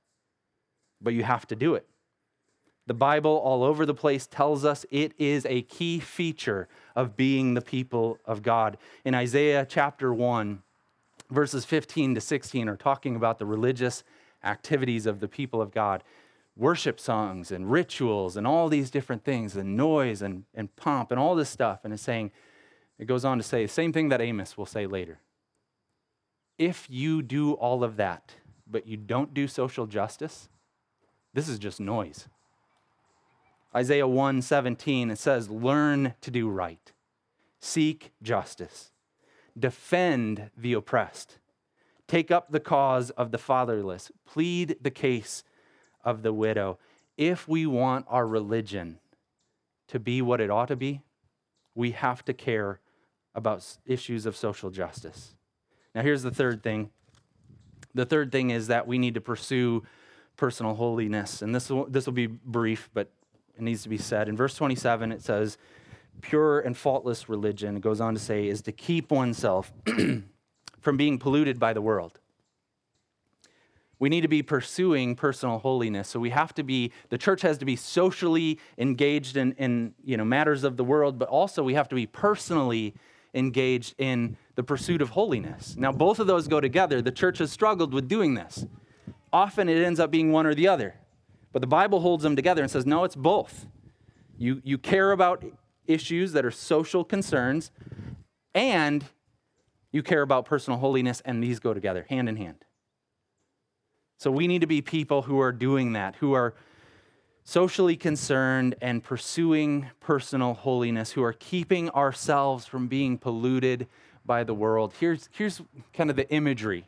But 1.00 1.14
you 1.14 1.22
have 1.22 1.46
to 1.46 1.54
do 1.54 1.76
it. 1.76 1.86
The 2.88 2.94
Bible, 2.94 3.30
all 3.30 3.62
over 3.62 3.86
the 3.86 3.94
place, 3.94 4.26
tells 4.26 4.64
us 4.64 4.84
it 4.90 5.12
is 5.16 5.46
a 5.46 5.62
key 5.62 6.00
feature 6.00 6.66
of 6.96 7.16
being 7.16 7.54
the 7.54 7.60
people 7.60 8.18
of 8.24 8.42
God. 8.42 8.76
In 9.04 9.14
Isaiah 9.14 9.64
chapter 9.64 10.12
1, 10.12 10.60
verses 11.30 11.64
15 11.64 12.16
to 12.16 12.20
16 12.20 12.68
are 12.68 12.76
talking 12.76 13.14
about 13.14 13.38
the 13.38 13.46
religious 13.46 14.02
activities 14.44 15.06
of 15.06 15.20
the 15.20 15.28
people 15.28 15.60
of 15.60 15.70
God 15.70 16.02
worship 16.56 17.00
songs 17.00 17.50
and 17.50 17.70
rituals 17.70 18.36
and 18.36 18.46
all 18.46 18.68
these 18.68 18.90
different 18.90 19.24
things 19.24 19.56
and 19.56 19.76
noise 19.76 20.20
and, 20.22 20.44
and 20.54 20.74
pomp 20.76 21.10
and 21.10 21.18
all 21.18 21.34
this 21.34 21.48
stuff. 21.48 21.80
And 21.84 21.92
it's 21.92 22.02
saying, 22.02 22.30
it 22.98 23.06
goes 23.06 23.24
on 23.24 23.38
to 23.38 23.44
say, 23.44 23.64
the 23.64 23.72
same 23.72 23.92
thing 23.92 24.10
that 24.10 24.20
Amos 24.20 24.56
will 24.58 24.66
say 24.66 24.86
later. 24.86 25.18
If 26.58 26.86
you 26.90 27.22
do 27.22 27.54
all 27.54 27.82
of 27.82 27.96
that, 27.96 28.34
but 28.70 28.86
you 28.86 28.96
don't 28.96 29.34
do 29.34 29.48
social 29.48 29.86
justice, 29.86 30.48
this 31.34 31.48
is 31.48 31.58
just 31.58 31.80
noise. 31.80 32.28
Isaiah 33.74 34.06
1 34.06 34.42
17, 34.42 35.10
it 35.10 35.18
says, 35.18 35.48
Learn 35.48 36.14
to 36.20 36.30
do 36.30 36.48
right, 36.50 36.92
seek 37.58 38.12
justice, 38.22 38.90
defend 39.58 40.50
the 40.56 40.74
oppressed 40.74 41.38
Take 42.12 42.30
up 42.30 42.52
the 42.52 42.60
cause 42.60 43.08
of 43.08 43.30
the 43.30 43.38
fatherless. 43.38 44.12
Plead 44.26 44.76
the 44.82 44.90
case 44.90 45.44
of 46.04 46.22
the 46.22 46.30
widow. 46.30 46.78
If 47.16 47.48
we 47.48 47.64
want 47.64 48.04
our 48.06 48.26
religion 48.26 48.98
to 49.88 49.98
be 49.98 50.20
what 50.20 50.38
it 50.38 50.50
ought 50.50 50.68
to 50.68 50.76
be, 50.76 51.00
we 51.74 51.92
have 51.92 52.22
to 52.26 52.34
care 52.34 52.80
about 53.34 53.64
issues 53.86 54.26
of 54.26 54.36
social 54.36 54.68
justice. 54.68 55.34
Now, 55.94 56.02
here's 56.02 56.22
the 56.22 56.30
third 56.30 56.62
thing. 56.62 56.90
The 57.94 58.04
third 58.04 58.30
thing 58.30 58.50
is 58.50 58.66
that 58.66 58.86
we 58.86 58.98
need 58.98 59.14
to 59.14 59.22
pursue 59.22 59.82
personal 60.36 60.74
holiness. 60.74 61.40
And 61.40 61.54
this 61.54 61.70
will, 61.70 61.86
this 61.86 62.04
will 62.04 62.12
be 62.12 62.26
brief, 62.26 62.90
but 62.92 63.10
it 63.56 63.62
needs 63.62 63.84
to 63.84 63.88
be 63.88 63.96
said. 63.96 64.28
In 64.28 64.36
verse 64.36 64.54
27, 64.54 65.12
it 65.12 65.22
says, 65.22 65.56
Pure 66.20 66.60
and 66.60 66.76
faultless 66.76 67.30
religion, 67.30 67.74
it 67.74 67.80
goes 67.80 68.02
on 68.02 68.12
to 68.12 68.20
say, 68.20 68.48
is 68.48 68.60
to 68.60 68.72
keep 68.72 69.10
oneself 69.10 69.72
from 70.82 70.98
being 70.98 71.18
polluted 71.18 71.58
by 71.58 71.72
the 71.72 71.80
world. 71.80 72.18
We 73.98 74.08
need 74.08 74.22
to 74.22 74.28
be 74.28 74.42
pursuing 74.42 75.14
personal 75.14 75.60
holiness. 75.60 76.08
So 76.08 76.18
we 76.18 76.30
have 76.30 76.52
to 76.54 76.64
be, 76.64 76.90
the 77.08 77.16
church 77.16 77.40
has 77.42 77.56
to 77.58 77.64
be 77.64 77.76
socially 77.76 78.58
engaged 78.76 79.36
in, 79.36 79.52
in 79.52 79.94
you 80.04 80.16
know, 80.16 80.24
matters 80.24 80.64
of 80.64 80.76
the 80.76 80.84
world, 80.84 81.20
but 81.20 81.28
also 81.28 81.62
we 81.62 81.74
have 81.74 81.88
to 81.88 81.94
be 81.94 82.06
personally 82.06 82.94
engaged 83.32 83.94
in 83.98 84.36
the 84.56 84.62
pursuit 84.64 85.00
of 85.00 85.10
holiness. 85.10 85.76
Now, 85.78 85.92
both 85.92 86.18
of 86.18 86.26
those 86.26 86.48
go 86.48 86.60
together. 86.60 87.00
The 87.00 87.12
church 87.12 87.38
has 87.38 87.52
struggled 87.52 87.94
with 87.94 88.08
doing 88.08 88.34
this. 88.34 88.66
Often 89.32 89.68
it 89.68 89.82
ends 89.82 90.00
up 90.00 90.10
being 90.10 90.32
one 90.32 90.46
or 90.46 90.54
the 90.54 90.66
other. 90.66 90.96
But 91.52 91.62
the 91.62 91.68
Bible 91.68 92.00
holds 92.00 92.24
them 92.24 92.34
together 92.34 92.60
and 92.60 92.70
says, 92.70 92.84
no, 92.84 93.04
it's 93.04 93.16
both. 93.16 93.66
You, 94.36 94.60
you 94.64 94.78
care 94.78 95.12
about 95.12 95.44
issues 95.86 96.32
that 96.32 96.44
are 96.44 96.50
social 96.50 97.04
concerns, 97.04 97.70
and 98.54 99.04
You 99.92 100.02
care 100.02 100.22
about 100.22 100.46
personal 100.46 100.78
holiness, 100.78 101.22
and 101.24 101.42
these 101.42 101.60
go 101.60 101.74
together, 101.74 102.06
hand 102.08 102.28
in 102.28 102.36
hand. 102.36 102.64
So 104.18 104.30
we 104.30 104.46
need 104.46 104.60
to 104.62 104.66
be 104.66 104.80
people 104.80 105.22
who 105.22 105.38
are 105.40 105.52
doing 105.52 105.92
that, 105.92 106.16
who 106.16 106.32
are 106.32 106.54
socially 107.44 107.96
concerned 107.96 108.74
and 108.80 109.02
pursuing 109.02 109.90
personal 110.00 110.54
holiness, 110.54 111.12
who 111.12 111.22
are 111.22 111.32
keeping 111.32 111.90
ourselves 111.90 112.64
from 112.64 112.86
being 112.86 113.18
polluted 113.18 113.88
by 114.24 114.44
the 114.44 114.54
world. 114.54 114.94
Here's, 114.98 115.28
here's 115.32 115.60
kind 115.92 116.08
of 116.08 116.16
the 116.16 116.30
imagery. 116.30 116.86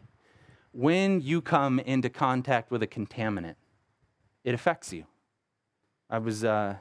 When 0.73 1.21
you 1.21 1.41
come 1.41 1.81
into 1.81 2.09
contact 2.09 2.71
with 2.71 2.83
a 2.83 2.87
contaminant, 2.87 3.57
it 4.45 4.55
affects 4.55 4.93
you. 4.93 5.05
I 6.09 6.19
was, 6.19 6.45
uh, 6.45 6.77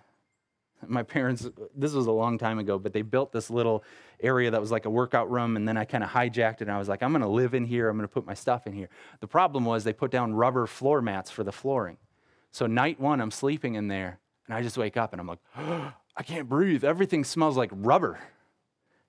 my 0.88 1.04
parents, 1.04 1.50
this 1.76 1.94
was 1.94 2.08
a 2.08 2.12
long 2.12 2.38
time 2.38 2.60
ago, 2.60 2.78
but 2.78 2.94
they 2.94 3.02
built 3.02 3.32
this 3.32 3.50
little 3.50 3.84
area 4.22 4.52
that 4.52 4.62
was 4.62 4.72
like 4.72 4.86
a 4.86 4.90
workout 4.90 5.30
room, 5.30 5.56
and 5.56 5.68
then 5.68 5.78
I 5.78 5.86
kind 5.86 6.04
of 6.04 6.10
hijacked 6.10 6.56
it, 6.56 6.62
and 6.64 6.72
I 6.72 6.80
was 6.80 6.88
like, 6.88 7.04
I'm 7.04 7.12
gonna 7.12 7.30
live 7.30 7.54
in 7.54 7.66
here, 7.66 7.90
I'm 7.90 7.98
gonna 7.98 8.08
put 8.08 8.26
my 8.26 8.34
stuff 8.34 8.68
in 8.68 8.74
here. 8.74 8.90
The 9.20 9.28
problem 9.28 9.66
was 9.66 9.84
they 9.84 9.94
put 9.94 10.12
down 10.12 10.34
rubber 10.34 10.68
floor 10.68 11.02
mats 11.02 11.30
for 11.32 11.44
the 11.44 11.52
flooring. 11.52 11.98
So 12.52 12.68
night 12.68 13.00
one, 13.00 13.20
I'm 13.20 13.32
sleeping 13.32 13.76
in 13.76 13.88
there, 13.88 14.20
and 14.48 14.56
I 14.56 14.62
just 14.62 14.78
wake 14.78 14.98
up 14.98 15.14
and 15.14 15.20
I'm 15.20 15.28
like, 15.28 15.40
oh, 15.58 15.94
I 16.16 16.22
can't 16.22 16.48
breathe. 16.48 16.84
Everything 16.84 17.24
smells 17.24 17.58
like 17.58 17.72
rubber. 17.74 18.20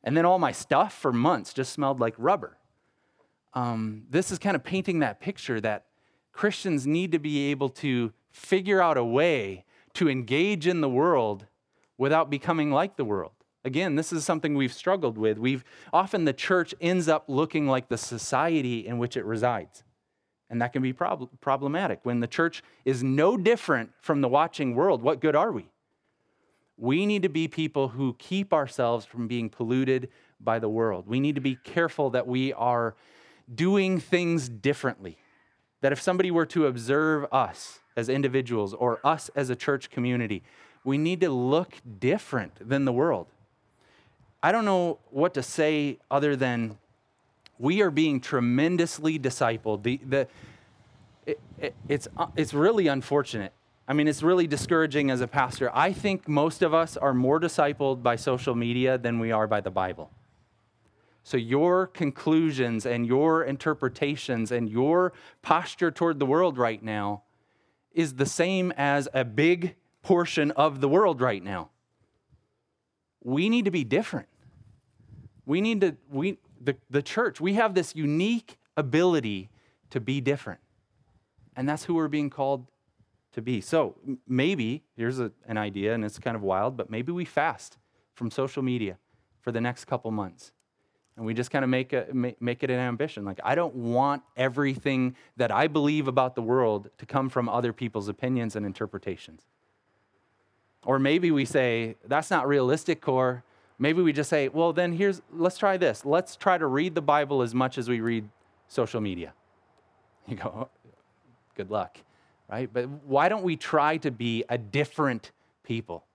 And 0.03 0.17
then 0.17 0.25
all 0.25 0.39
my 0.39 0.53
stuff 0.53 0.95
for 0.95 1.13
months 1.13 1.53
just 1.53 1.73
smelled 1.73 2.01
like 2.01 2.15
rubber. 2.17 2.57
Um, 3.53 4.05
this 4.09 4.31
is 4.31 4.39
kind 4.39 4.57
of 4.57 4.65
painting 4.65 5.01
that 5.01 5.21
picture 5.21 5.61
that 5.61 5.85
Christians 6.33 6.87
need 6.87 7.13
to 7.13 7.19
be 7.19 7.51
able 7.51 7.69
to 7.71 8.13
figure 8.31 8.81
out 8.81 8.97
a 8.97 9.05
way 9.05 9.65
to 9.95 10.09
engage 10.09 10.67
in 10.67 10.81
the 10.81 10.89
world 10.89 11.47
without 11.99 12.31
becoming 12.31 12.71
like 12.71 12.97
the 12.97 13.05
world. 13.05 13.33
Again, 13.65 13.97
this 13.97 14.13
is 14.13 14.25
something 14.25 14.55
we've 14.55 14.73
struggled 14.73 15.17
with. 15.17 15.39
We've 15.39 15.65
often 15.93 16.27
the 16.27 16.35
church 16.35 16.75
ends 16.81 17.09
up 17.09 17.25
looking 17.29 17.67
like 17.67 17.89
the 17.89 17.97
society 17.97 18.87
in 18.87 18.99
which 18.99 19.17
it 19.17 19.25
resides. 19.25 19.85
And 20.51 20.61
that 20.61 20.73
can 20.73 20.83
be 20.83 20.93
prob- 20.93 21.31
problematic. 21.41 22.01
When 22.03 22.21
the 22.21 22.27
church 22.27 22.63
is 22.85 23.03
no 23.03 23.37
different 23.37 23.93
from 24.01 24.21
the 24.21 24.29
watching 24.29 24.75
world, 24.75 25.03
what 25.03 25.21
good 25.21 25.35
are 25.35 25.51
we? 25.51 25.71
We 26.77 27.07
need 27.07 27.23
to 27.23 27.29
be 27.29 27.49
people 27.49 27.89
who 27.89 28.15
keep 28.19 28.53
ourselves 28.53 29.07
from 29.07 29.27
being 29.29 29.49
polluted 29.49 30.11
by 30.41 30.59
the 30.59 30.69
world. 30.69 31.07
We 31.07 31.21
need 31.21 31.37
to 31.37 31.41
be 31.41 31.57
careful 31.65 32.11
that 32.11 32.27
we 32.27 32.53
are 32.53 32.95
doing 33.53 33.99
things 33.99 34.49
differently. 34.49 35.17
That 35.81 35.93
if 35.93 36.03
somebody 36.03 36.31
were 36.31 36.47
to 36.47 36.67
observe 36.67 37.27
us 37.33 37.81
as 37.97 38.09
individuals 38.09 38.75
or 38.75 39.01
us 39.05 39.31
as 39.35 39.51
a 39.51 39.57
church 39.57 39.89
community, 39.91 40.43
we 40.85 40.99
need 40.99 41.21
to 41.23 41.31
look 41.31 41.75
different 41.99 42.69
than 42.69 42.85
the 42.85 42.93
world. 42.93 43.27
I 44.43 44.53
don't 44.53 44.67
know 44.67 44.99
what 45.11 45.35
to 45.35 45.43
say 45.43 45.99
other 46.11 46.37
than 46.37 46.77
we 47.59 47.81
are 47.81 47.91
being 47.91 48.21
tremendously 48.21 49.19
discipled. 49.19 49.83
The, 49.83 50.01
the, 50.07 50.29
it, 51.25 51.41
it, 51.59 51.75
it's, 51.89 52.09
uh, 52.17 52.27
it's 52.37 52.53
really 52.53 52.87
unfortunate. 52.87 53.53
I 53.89 53.95
mean, 53.95 54.09
it's 54.09 54.23
really 54.23 54.47
discouraging 54.47 55.11
as 55.11 55.21
a 55.21 55.27
pastor. 55.29 55.71
I 55.75 55.93
think 55.93 56.29
most 56.29 56.63
of 56.63 56.75
us 56.75 56.97
are 56.97 57.15
more 57.15 57.41
discipled 57.41 58.03
by 58.03 58.17
social 58.17 58.55
media 58.55 58.99
than 58.99 59.19
we 59.19 59.33
are 59.33 59.47
by 59.47 59.61
the 59.61 59.71
Bible. 59.71 60.11
So, 61.23 61.39
your 61.39 61.87
conclusions 61.87 62.85
and 62.85 63.07
your 63.07 63.45
interpretations 63.45 64.53
and 64.53 64.69
your 64.69 65.15
posture 65.41 65.91
toward 65.91 66.19
the 66.19 66.27
world 66.27 66.59
right 66.59 66.83
now 66.83 67.23
is 67.95 68.15
the 68.15 68.27
same 68.27 68.73
as 68.77 69.09
a 69.15 69.25
big 69.25 69.75
portion 70.05 70.51
of 70.53 70.81
the 70.81 70.89
world 70.89 71.21
right 71.21 71.43
now. 71.43 71.71
We 73.23 73.49
need 73.49 73.65
to 73.65 73.71
be 73.71 73.85
different. 73.85 74.29
We 75.47 75.61
need 75.61 75.81
to, 75.81 75.97
we, 76.11 76.39
the, 76.61 76.77
the 76.91 77.03
church, 77.03 77.41
we 77.41 77.55
have 77.55 77.75
this 77.75 77.97
unique 77.97 78.59
ability 78.77 79.51
to 79.91 80.01
be 80.01 80.21
different. 80.21 80.61
And 81.57 81.69
that's 81.69 81.85
who 81.85 81.95
we're 81.95 82.09
being 82.09 82.31
called 82.31 82.67
to 83.33 83.43
be. 83.43 83.61
So 83.61 83.97
maybe, 84.29 84.85
here's 84.97 85.19
a, 85.19 85.33
an 85.47 85.57
idea, 85.57 85.95
and 85.95 86.05
it's 86.05 86.19
kind 86.19 86.37
of 86.37 86.43
wild, 86.43 86.77
but 86.77 86.91
maybe 86.91 87.13
we 87.13 87.25
fast 87.25 87.79
from 88.15 88.31
social 88.31 88.63
media 88.63 88.99
for 89.41 89.53
the 89.53 89.61
next 89.61 89.87
couple 89.87 90.11
months. 90.11 90.53
And 91.17 91.25
we 91.25 91.33
just 91.33 91.51
kind 91.51 91.65
of 91.65 91.71
make, 91.71 91.93
a, 91.93 92.07
make 92.13 92.63
it 92.63 92.71
an 92.71 92.79
ambition. 92.79 93.25
Like, 93.25 93.41
I 93.45 93.55
don't 93.55 93.75
want 93.75 94.23
everything 94.37 95.17
that 95.37 95.53
I 95.53 95.69
believe 95.69 96.09
about 96.09 96.35
the 96.35 96.43
world 96.43 96.91
to 96.99 97.07
come 97.07 97.29
from 97.29 97.49
other 97.49 97.73
people's 97.73 98.09
opinions 98.09 98.57
and 98.57 98.67
interpretations. 98.67 99.43
Or 100.85 100.99
maybe 100.99 101.31
we 101.31 101.45
say, 101.45 101.97
that's 102.07 102.31
not 102.31 102.47
realistic, 102.47 103.01
Core. 103.01 103.43
Maybe 103.79 104.03
we 104.03 104.13
just 104.13 104.31
say, 104.31 104.49
well, 104.49 104.73
then 104.73 104.93
here's, 104.93 105.23
let's 105.33 105.59
try 105.59 105.77
this. 105.77 106.05
Let's 106.05 106.37
try 106.37 106.59
to 106.59 106.67
read 106.67 106.95
the 106.95 107.03
Bible 107.03 107.43
as 107.43 107.55
much 107.55 107.79
as 107.79 107.89
we 107.89 108.01
read 108.01 108.29
social 108.69 109.01
media. 109.01 109.33
You 110.27 110.37
go, 110.37 110.49
oh, 110.57 110.91
good 111.55 111.71
luck, 111.71 111.99
right? 112.51 112.73
But 112.73 112.89
why 112.89 113.29
don't 113.29 113.43
we 113.43 113.57
try 113.57 113.99
to 113.99 114.11
be 114.11 114.43
a 114.49 114.57
different 114.57 115.33
people? 115.65 116.07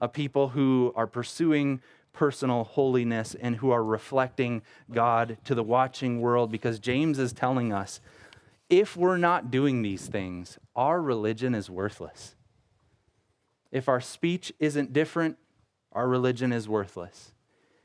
A 0.00 0.08
people 0.08 0.48
who 0.48 0.94
are 0.96 1.06
pursuing 1.06 1.82
personal 2.14 2.64
holiness 2.64 3.36
and 3.38 3.56
who 3.56 3.70
are 3.70 3.84
reflecting 3.84 4.62
God 4.90 5.36
to 5.44 5.54
the 5.54 5.62
watching 5.62 6.22
world 6.22 6.50
because 6.50 6.78
James 6.78 7.18
is 7.18 7.34
telling 7.34 7.70
us 7.70 8.00
if 8.70 8.96
we're 8.96 9.18
not 9.18 9.50
doing 9.50 9.82
these 9.82 10.06
things, 10.06 10.58
our 10.74 11.02
religion 11.02 11.54
is 11.54 11.68
worthless. 11.68 12.34
If 13.72 13.88
our 13.88 14.00
speech 14.00 14.52
isn't 14.60 14.92
different, 14.92 15.38
our 15.92 16.06
religion 16.06 16.52
is 16.52 16.68
worthless. 16.68 17.32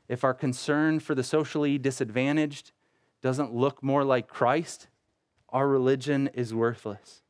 If 0.06 0.22
our 0.22 0.34
concern 0.34 1.00
for 1.00 1.14
the 1.14 1.24
socially 1.24 1.78
disadvantaged 1.78 2.72
doesn't 3.22 3.54
look 3.54 3.82
more 3.82 4.04
like 4.04 4.28
Christ, 4.28 4.88
our 5.48 5.66
religion 5.66 6.28
is 6.34 6.54
worthless. 6.54 7.22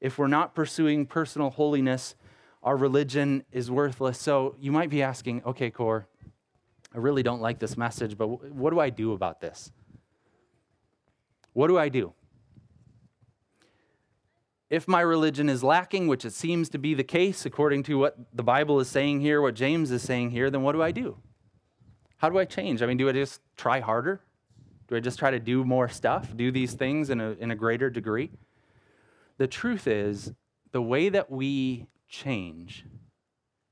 If 0.00 0.16
we're 0.16 0.28
not 0.28 0.54
pursuing 0.54 1.06
personal 1.06 1.50
holiness, 1.50 2.14
our 2.62 2.76
religion 2.76 3.44
is 3.52 3.70
worthless. 3.70 4.18
So 4.18 4.54
you 4.60 4.72
might 4.72 4.90
be 4.90 5.02
asking, 5.02 5.42
okay, 5.44 5.70
Core, 5.70 6.06
I 6.94 6.98
really 6.98 7.22
don't 7.22 7.40
like 7.40 7.58
this 7.58 7.76
message, 7.76 8.16
but 8.16 8.26
what 8.52 8.70
do 8.70 8.80
I 8.80 8.90
do 8.90 9.12
about 9.12 9.40
this? 9.40 9.72
What 11.52 11.66
do 11.66 11.76
I 11.78 11.88
do? 11.88 12.12
If 14.70 14.86
my 14.86 15.00
religion 15.00 15.48
is 15.48 15.64
lacking, 15.64 16.08
which 16.08 16.24
it 16.24 16.32
seems 16.32 16.68
to 16.70 16.78
be 16.78 16.94
the 16.94 17.04
case 17.04 17.46
according 17.46 17.82
to 17.84 17.98
what 17.98 18.16
the 18.34 18.42
Bible 18.42 18.80
is 18.80 18.88
saying 18.88 19.20
here, 19.20 19.40
what 19.40 19.54
James 19.54 19.90
is 19.90 20.02
saying 20.02 20.30
here, 20.30 20.50
then 20.50 20.62
what 20.62 20.72
do 20.72 20.82
I 20.82 20.90
do? 20.90 21.16
How 22.18 22.28
do 22.28 22.38
I 22.38 22.44
change? 22.44 22.82
I 22.82 22.86
mean, 22.86 22.96
do 22.96 23.08
I 23.08 23.12
just 23.12 23.40
try 23.56 23.80
harder? 23.80 24.20
Do 24.88 24.96
I 24.96 25.00
just 25.00 25.18
try 25.18 25.30
to 25.30 25.38
do 25.38 25.64
more 25.64 25.88
stuff, 25.88 26.34
do 26.34 26.50
these 26.50 26.72
things 26.72 27.10
in 27.10 27.20
a, 27.20 27.32
in 27.32 27.50
a 27.50 27.54
greater 27.54 27.90
degree? 27.90 28.30
The 29.36 29.46
truth 29.46 29.86
is, 29.86 30.32
the 30.72 30.82
way 30.82 31.08
that 31.10 31.30
we 31.30 31.86
change, 32.08 32.84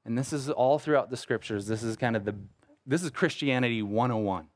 and 0.05 0.17
this 0.17 0.33
is 0.33 0.51
all 0.51 0.79
throughout 0.79 1.11
the 1.11 1.17
scriptures, 1.17 1.67
this 1.67 1.83
is 1.83 1.97
kind 1.97 2.17
of 2.17 2.25
the, 2.25 2.35
this 2.87 3.03
is 3.03 3.11
Christianity 3.11 3.83
101. 3.83 4.49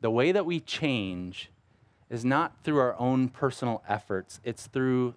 The 0.00 0.10
way 0.10 0.32
that 0.32 0.44
we 0.44 0.60
change 0.60 1.50
is 2.10 2.24
not 2.24 2.62
through 2.62 2.78
our 2.78 2.98
own 2.98 3.28
personal 3.28 3.82
efforts, 3.88 4.40
it's 4.44 4.66
through 4.66 5.14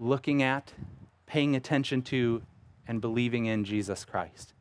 looking 0.00 0.42
at, 0.42 0.72
paying 1.26 1.54
attention 1.54 2.02
to, 2.02 2.42
and 2.88 3.00
believing 3.00 3.46
in 3.46 3.64
Jesus 3.64 4.04
Christ. 4.04 4.54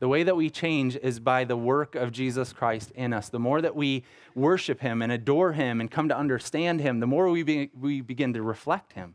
The 0.00 0.08
way 0.08 0.22
that 0.22 0.36
we 0.36 0.50
change 0.50 0.96
is 0.96 1.18
by 1.18 1.44
the 1.44 1.56
work 1.56 1.94
of 1.94 2.12
Jesus 2.12 2.52
Christ 2.52 2.90
in 2.92 3.12
us. 3.12 3.30
The 3.30 3.38
more 3.38 3.62
that 3.62 3.74
we 3.74 4.04
worship 4.34 4.80
Him 4.80 5.00
and 5.00 5.10
adore 5.10 5.52
Him 5.52 5.80
and 5.80 5.90
come 5.90 6.08
to 6.08 6.16
understand 6.16 6.80
Him, 6.80 7.00
the 7.00 7.06
more 7.06 7.30
we, 7.30 7.42
be, 7.42 7.70
we 7.78 8.00
begin 8.00 8.32
to 8.34 8.42
reflect 8.42 8.92
Him. 8.92 9.14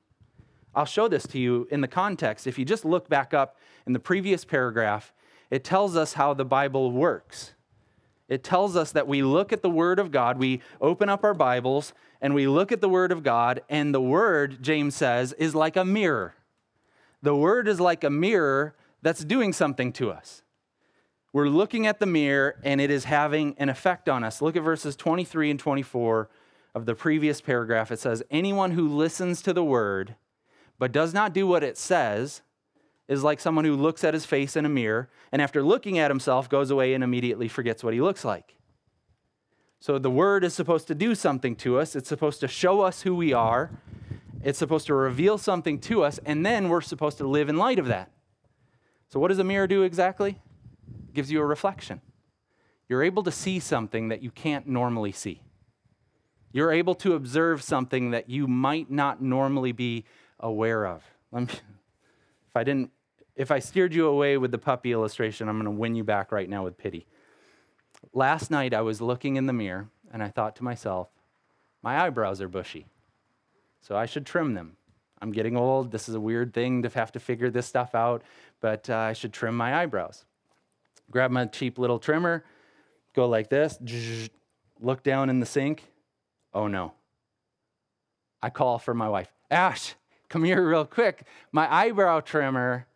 I'll 0.75 0.85
show 0.85 1.07
this 1.07 1.27
to 1.27 1.39
you 1.39 1.67
in 1.71 1.81
the 1.81 1.87
context. 1.87 2.47
If 2.47 2.57
you 2.57 2.65
just 2.65 2.83
look 2.83 3.07
back 3.07 3.33
up 3.33 3.57
in 3.85 3.93
the 3.93 3.99
previous 3.99 4.43
paragraph, 4.43 5.13
it 5.51 5.63
tells 5.63 5.95
us 5.95 6.13
how 6.13 6.33
the 6.33 6.45
Bible 6.45 6.91
works. 6.91 7.53
It 8.29 8.43
tells 8.43 8.75
us 8.75 8.91
that 8.93 9.07
we 9.07 9.21
look 9.21 9.51
at 9.51 9.61
the 9.61 9.69
Word 9.69 9.99
of 9.99 10.11
God, 10.11 10.37
we 10.37 10.61
open 10.79 11.09
up 11.09 11.23
our 11.23 11.33
Bibles, 11.33 11.93
and 12.21 12.33
we 12.33 12.47
look 12.47 12.71
at 12.71 12.81
the 12.81 12.89
Word 12.89 13.11
of 13.11 13.21
God, 13.21 13.61
and 13.69 13.93
the 13.93 14.01
Word, 14.01 14.63
James 14.63 14.95
says, 14.95 15.33
is 15.33 15.53
like 15.53 15.75
a 15.75 15.85
mirror. 15.85 16.35
The 17.21 17.35
Word 17.35 17.67
is 17.67 17.79
like 17.79 18.03
a 18.03 18.09
mirror 18.09 18.75
that's 19.01 19.23
doing 19.23 19.51
something 19.51 19.91
to 19.93 20.11
us. 20.11 20.41
We're 21.33 21.49
looking 21.49 21.87
at 21.87 21.99
the 21.99 22.05
mirror, 22.05 22.59
and 22.63 22.79
it 22.79 22.91
is 22.91 23.05
having 23.05 23.55
an 23.57 23.67
effect 23.67 24.07
on 24.07 24.23
us. 24.23 24.41
Look 24.41 24.55
at 24.55 24.63
verses 24.63 24.95
23 24.95 25.51
and 25.51 25.59
24 25.59 26.29
of 26.75 26.85
the 26.85 26.95
previous 26.95 27.41
paragraph. 27.41 27.91
It 27.91 27.99
says, 27.99 28.23
Anyone 28.31 28.71
who 28.71 28.87
listens 28.87 29.41
to 29.41 29.53
the 29.53 29.63
Word 29.63 30.15
but 30.79 30.91
does 30.91 31.13
not 31.13 31.33
do 31.33 31.47
what 31.47 31.63
it 31.63 31.77
says 31.77 32.41
is 33.07 33.23
like 33.23 33.39
someone 33.39 33.65
who 33.65 33.75
looks 33.75 34.03
at 34.03 34.13
his 34.13 34.25
face 34.25 34.55
in 34.55 34.65
a 34.65 34.69
mirror 34.69 35.09
and 35.31 35.41
after 35.41 35.61
looking 35.61 35.99
at 35.99 36.09
himself 36.09 36.49
goes 36.49 36.71
away 36.71 36.93
and 36.93 37.03
immediately 37.03 37.47
forgets 37.47 37.83
what 37.83 37.93
he 37.93 38.01
looks 38.01 38.23
like. 38.23 38.55
So 39.79 39.99
the 39.99 40.09
word 40.09 40.45
is 40.45 40.53
supposed 40.53 40.87
to 40.87 40.95
do 40.95 41.13
something 41.13 41.57
to 41.57 41.77
us, 41.77 41.95
it's 41.95 42.07
supposed 42.07 42.39
to 42.39 42.47
show 42.47 42.81
us 42.81 43.01
who 43.01 43.13
we 43.15 43.33
are, 43.33 43.71
it's 44.41 44.57
supposed 44.57 44.87
to 44.87 44.93
reveal 44.93 45.37
something 45.37 45.79
to 45.81 46.03
us, 46.03 46.19
and 46.25 46.45
then 46.45 46.69
we're 46.69 46.79
supposed 46.79 47.17
to 47.17 47.27
live 47.27 47.49
in 47.49 47.57
light 47.57 47.79
of 47.79 47.87
that. 47.87 48.09
So, 49.09 49.19
what 49.19 49.27
does 49.27 49.39
a 49.39 49.43
mirror 49.43 49.67
do 49.67 49.83
exactly? 49.83 50.39
It 51.09 51.13
gives 51.13 51.31
you 51.31 51.41
a 51.41 51.45
reflection. 51.45 52.01
you're 52.87 53.03
able 53.03 53.23
to 53.23 53.31
see 53.31 53.59
something 53.59 54.09
that 54.09 54.21
you 54.21 54.31
can't 54.31 54.67
normally 54.67 55.11
see. 55.11 55.41
You're 56.53 56.71
able 56.71 56.95
to 56.95 57.15
observe 57.15 57.61
something 57.61 58.11
that 58.11 58.29
you 58.29 58.47
might 58.47 58.89
not 58.89 59.21
normally 59.21 59.71
be 59.71 60.05
aware 60.39 60.85
of. 60.85 61.03
Let 61.31 61.47
Me, 61.47 61.59
if 62.53 62.57
I 62.57 62.63
didn't, 62.63 62.91
if 63.35 63.49
I 63.49 63.57
steered 63.57 63.95
you 63.95 64.05
away 64.05 64.37
with 64.37 64.51
the 64.51 64.59
puppy 64.59 64.91
illustration, 64.91 65.49
I'm 65.49 65.55
going 65.55 65.65
to 65.65 65.71
win 65.71 65.95
you 65.95 66.03
back 66.03 66.31
right 66.31 66.47
now 66.47 66.63
with 66.63 66.77
pity. 66.77 67.07
Last 68.13 68.51
night 68.51 68.75
I 68.75 68.81
was 68.81 69.01
looking 69.01 69.37
in 69.37 69.47
the 69.47 69.53
mirror 69.53 69.89
and 70.11 70.21
I 70.21 70.27
thought 70.27 70.55
to 70.57 70.63
myself, 70.63 71.07
my 71.81 71.99
eyebrows 71.99 72.41
are 72.41 72.47
bushy, 72.47 72.85
so 73.81 73.97
I 73.97 74.05
should 74.05 74.27
trim 74.27 74.53
them. 74.53 74.77
I'm 75.19 75.31
getting 75.31 75.57
old. 75.57 75.91
This 75.91 76.07
is 76.07 76.13
a 76.13 76.19
weird 76.19 76.53
thing 76.53 76.83
to 76.83 76.89
have 76.89 77.11
to 77.13 77.19
figure 77.19 77.49
this 77.49 77.65
stuff 77.65 77.95
out, 77.95 78.21
but 78.61 78.87
uh, 78.87 78.97
I 78.97 79.13
should 79.13 79.33
trim 79.33 79.57
my 79.57 79.81
eyebrows. 79.81 80.23
Grab 81.09 81.31
my 81.31 81.45
cheap 81.45 81.79
little 81.79 81.97
trimmer, 81.97 82.43
go 83.15 83.27
like 83.27 83.49
this, 83.49 83.79
look 84.79 85.01
down 85.01 85.31
in 85.31 85.39
the 85.39 85.47
sink. 85.47 85.85
Oh 86.53 86.67
no. 86.67 86.93
I 88.43 88.51
call 88.51 88.77
for 88.77 88.93
my 88.93 89.09
wife. 89.09 89.33
Ash, 89.49 89.95
come 90.33 90.43
here 90.43 90.67
real 90.67 90.85
quick. 90.85 91.25
My 91.51 91.71
eyebrow 91.71 92.19
trimmer 92.21 92.87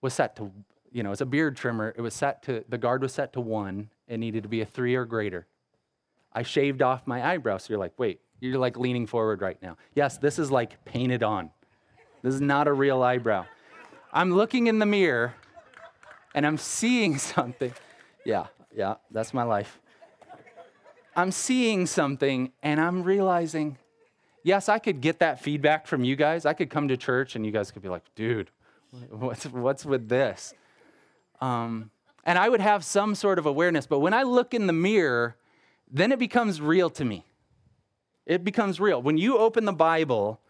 was 0.00 0.12
set 0.12 0.34
to, 0.36 0.50
you 0.90 1.04
know, 1.04 1.12
it's 1.12 1.20
a 1.20 1.26
beard 1.26 1.56
trimmer. 1.56 1.94
It 1.96 2.00
was 2.00 2.12
set 2.12 2.42
to, 2.44 2.64
the 2.68 2.76
guard 2.76 3.02
was 3.02 3.12
set 3.12 3.32
to 3.34 3.40
one. 3.40 3.88
It 4.08 4.18
needed 4.18 4.42
to 4.42 4.48
be 4.48 4.60
a 4.60 4.66
three 4.66 4.96
or 4.96 5.04
greater. 5.04 5.46
I 6.32 6.42
shaved 6.42 6.82
off 6.82 7.06
my 7.06 7.24
eyebrows. 7.24 7.64
So 7.64 7.72
you're 7.72 7.78
like, 7.78 7.94
wait, 7.98 8.20
you're 8.40 8.58
like 8.58 8.76
leaning 8.76 9.06
forward 9.06 9.42
right 9.42 9.56
now. 9.62 9.76
Yes, 9.94 10.18
this 10.18 10.40
is 10.40 10.50
like 10.50 10.84
painted 10.84 11.22
on. 11.22 11.50
This 12.22 12.34
is 12.34 12.40
not 12.40 12.66
a 12.66 12.72
real 12.72 13.00
eyebrow. 13.00 13.46
I'm 14.12 14.32
looking 14.32 14.66
in 14.66 14.80
the 14.80 14.86
mirror 14.86 15.34
and 16.34 16.44
I'm 16.44 16.58
seeing 16.58 17.16
something. 17.34 17.72
Yeah, 18.24 18.46
yeah, 18.74 18.96
that's 19.12 19.32
my 19.32 19.44
life. 19.44 19.78
I'm 21.14 21.30
seeing 21.30 21.86
something 21.86 22.52
and 22.62 22.80
I'm 22.80 23.04
realizing, 23.04 23.78
yes, 24.46 24.68
I 24.68 24.78
could 24.78 25.00
get 25.00 25.18
that 25.18 25.40
feedback 25.40 25.88
from 25.88 26.04
you 26.04 26.14
guys. 26.14 26.46
I 26.46 26.52
could 26.52 26.70
come 26.70 26.86
to 26.88 26.96
church 26.96 27.34
and 27.34 27.44
you 27.44 27.50
guys 27.50 27.72
could 27.72 27.82
be 27.82 27.88
like, 27.88 28.04
dude, 28.14 28.50
what's, 29.10 29.44
what's 29.46 29.84
with 29.84 30.08
this? 30.08 30.54
Um, 31.40 31.90
and 32.24 32.38
I 32.38 32.48
would 32.48 32.60
have 32.60 32.84
some 32.84 33.14
sort 33.16 33.38
of 33.40 33.46
awareness. 33.46 33.86
But 33.86 33.98
when 33.98 34.14
I 34.14 34.22
look 34.22 34.54
in 34.54 34.68
the 34.68 34.72
mirror, 34.72 35.36
then 35.90 36.12
it 36.12 36.20
becomes 36.20 36.60
real 36.60 36.88
to 36.90 37.04
me. 37.04 37.26
It 38.24 38.44
becomes 38.44 38.80
real. 38.80 39.02
When 39.02 39.18
you 39.18 39.36
open 39.36 39.64
the 39.64 39.72
Bible 39.72 40.40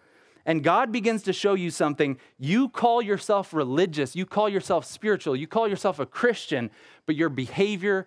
and 0.45 0.63
God 0.63 0.93
begins 0.93 1.23
to 1.25 1.33
show 1.33 1.55
you 1.55 1.71
something, 1.71 2.19
you 2.39 2.69
call 2.69 3.01
yourself 3.01 3.55
religious, 3.55 4.15
you 4.15 4.27
call 4.27 4.49
yourself 4.49 4.85
spiritual, 4.85 5.35
you 5.35 5.47
call 5.47 5.69
yourself 5.69 5.99
a 5.99 6.07
Christian, 6.07 6.71
but 7.07 7.17
your 7.17 7.31
behavior 7.31 8.07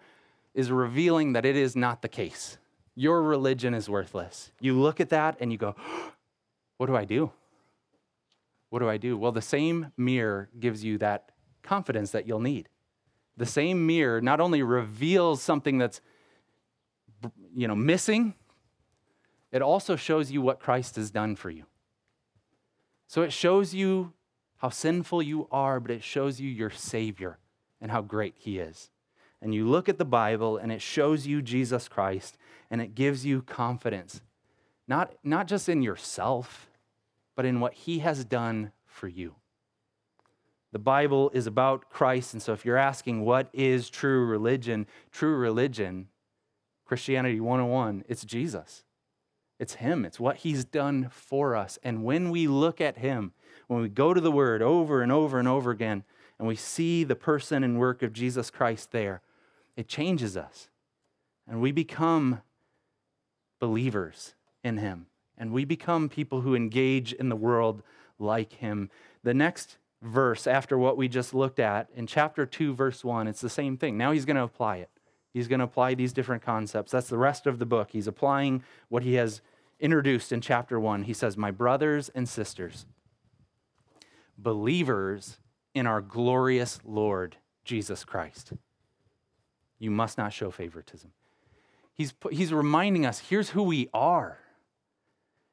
is 0.53 0.71
revealing 0.71 1.33
that 1.33 1.45
it 1.45 1.55
is 1.55 1.75
not 1.75 2.03
the 2.03 2.07
case. 2.07 2.59
Your 2.99 3.23
religion 3.23 3.73
is 3.73 3.89
worthless. 3.89 4.51
You 4.59 4.77
look 4.77 4.99
at 4.99 5.07
that 5.11 5.37
and 5.39 5.53
you 5.53 5.57
go, 5.57 5.73
What 6.77 6.87
do 6.87 6.97
I 6.97 7.05
do? 7.05 7.31
What 8.69 8.79
do 8.79 8.89
I 8.89 8.97
do? 8.97 9.17
Well, 9.17 9.31
the 9.31 9.41
same 9.41 9.93
mirror 9.95 10.49
gives 10.59 10.83
you 10.83 10.97
that 10.97 11.31
confidence 11.63 12.11
that 12.11 12.27
you'll 12.27 12.41
need. 12.41 12.67
The 13.37 13.45
same 13.45 13.87
mirror 13.87 14.19
not 14.19 14.41
only 14.41 14.63
reveals 14.63 15.41
something 15.41 15.77
that's 15.77 16.01
you 17.55 17.69
know, 17.69 17.75
missing, 17.75 18.33
it 19.53 19.61
also 19.61 19.95
shows 19.95 20.29
you 20.29 20.41
what 20.41 20.59
Christ 20.59 20.97
has 20.97 21.09
done 21.09 21.37
for 21.37 21.49
you. 21.49 21.63
So 23.07 23.21
it 23.21 23.31
shows 23.31 23.73
you 23.73 24.11
how 24.57 24.69
sinful 24.69 25.21
you 25.21 25.47
are, 25.53 25.79
but 25.79 25.91
it 25.91 26.03
shows 26.03 26.41
you 26.41 26.49
your 26.49 26.69
Savior 26.69 27.37
and 27.79 27.91
how 27.91 28.01
great 28.01 28.35
He 28.37 28.59
is. 28.59 28.89
And 29.41 29.53
you 29.53 29.67
look 29.67 29.87
at 29.87 29.97
the 29.97 30.05
Bible 30.05 30.57
and 30.57 30.71
it 30.71 30.81
shows 30.81 31.25
you 31.25 31.41
Jesus 31.41 31.87
Christ 31.87 32.37
and 32.69 32.81
it 32.81 32.95
gives 32.95 33.25
you 33.25 33.41
confidence, 33.41 34.21
not, 34.87 35.13
not 35.23 35.47
just 35.47 35.69
in 35.69 35.81
yourself, 35.81 36.69
but 37.35 37.45
in 37.45 37.59
what 37.59 37.73
He 37.73 37.99
has 37.99 38.25
done 38.25 38.71
for 38.85 39.07
you. 39.07 39.35
The 40.71 40.79
Bible 40.79 41.31
is 41.33 41.47
about 41.47 41.89
Christ. 41.89 42.33
And 42.33 42.41
so 42.41 42.53
if 42.53 42.65
you're 42.65 42.77
asking 42.77 43.21
what 43.21 43.49
is 43.53 43.89
true 43.89 44.25
religion, 44.25 44.87
true 45.11 45.35
religion 45.35 46.09
Christianity 46.85 47.39
101, 47.39 48.03
it's 48.07 48.25
Jesus. 48.25 48.83
It's 49.59 49.75
Him. 49.75 50.05
It's 50.05 50.19
what 50.19 50.37
He's 50.37 50.65
done 50.65 51.09
for 51.11 51.55
us. 51.55 51.77
And 51.83 52.03
when 52.03 52.31
we 52.31 52.47
look 52.47 52.81
at 52.81 52.97
Him, 52.97 53.33
when 53.67 53.81
we 53.81 53.89
go 53.89 54.11
to 54.11 54.19
the 54.19 54.31
Word 54.31 54.63
over 54.63 55.03
and 55.03 55.11
over 55.11 55.37
and 55.37 55.47
over 55.47 55.69
again, 55.69 56.03
and 56.39 56.47
we 56.47 56.55
see 56.55 57.03
the 57.03 57.15
person 57.15 57.63
and 57.63 57.79
work 57.79 58.01
of 58.01 58.11
Jesus 58.11 58.49
Christ 58.49 58.91
there, 58.91 59.21
it 59.79 59.87
changes 59.87 60.35
us. 60.35 60.67
And 61.47 61.61
we 61.61 61.71
become 61.71 62.41
believers 63.61 64.35
in 64.61 64.75
Him. 64.75 65.05
And 65.37 65.53
we 65.53 65.63
become 65.63 66.09
people 66.09 66.41
who 66.41 66.53
engage 66.53 67.13
in 67.13 67.29
the 67.29 67.35
world 67.37 67.81
like 68.19 68.51
Him. 68.51 68.89
The 69.23 69.33
next 69.33 69.77
verse, 70.01 70.47
after 70.47 70.77
what 70.77 70.97
we 70.97 71.07
just 71.07 71.33
looked 71.33 71.61
at, 71.61 71.87
in 71.95 72.07
chapter 72.07 72.45
2, 72.45 72.73
verse 72.73 73.05
1, 73.05 73.29
it's 73.29 73.39
the 73.39 73.49
same 73.49 73.77
thing. 73.77 73.97
Now 73.97 74.11
He's 74.11 74.25
going 74.25 74.35
to 74.35 74.43
apply 74.43 74.77
it. 74.77 74.89
He's 75.33 75.47
going 75.47 75.59
to 75.59 75.65
apply 75.65 75.93
these 75.93 76.11
different 76.11 76.43
concepts. 76.43 76.91
That's 76.91 77.07
the 77.07 77.17
rest 77.17 77.47
of 77.47 77.57
the 77.57 77.65
book. 77.65 77.91
He's 77.93 78.07
applying 78.07 78.63
what 78.89 79.03
he 79.03 79.13
has 79.13 79.39
introduced 79.79 80.33
in 80.33 80.41
chapter 80.41 80.77
one. 80.77 81.03
He 81.03 81.13
says, 81.13 81.37
My 81.37 81.51
brothers 81.51 82.09
and 82.13 82.27
sisters, 82.27 82.85
believers 84.37 85.37
in 85.73 85.87
our 85.87 86.01
glorious 86.01 86.79
Lord 86.83 87.37
Jesus 87.63 88.03
Christ, 88.03 88.51
you 89.79 89.89
must 89.89 90.17
not 90.17 90.33
show 90.33 90.51
favoritism. 90.51 91.11
He's, 91.93 92.13
he's 92.31 92.53
reminding 92.53 93.05
us 93.05 93.19
here's 93.19 93.49
who 93.49 93.63
we 93.63 93.89
are. 93.93 94.37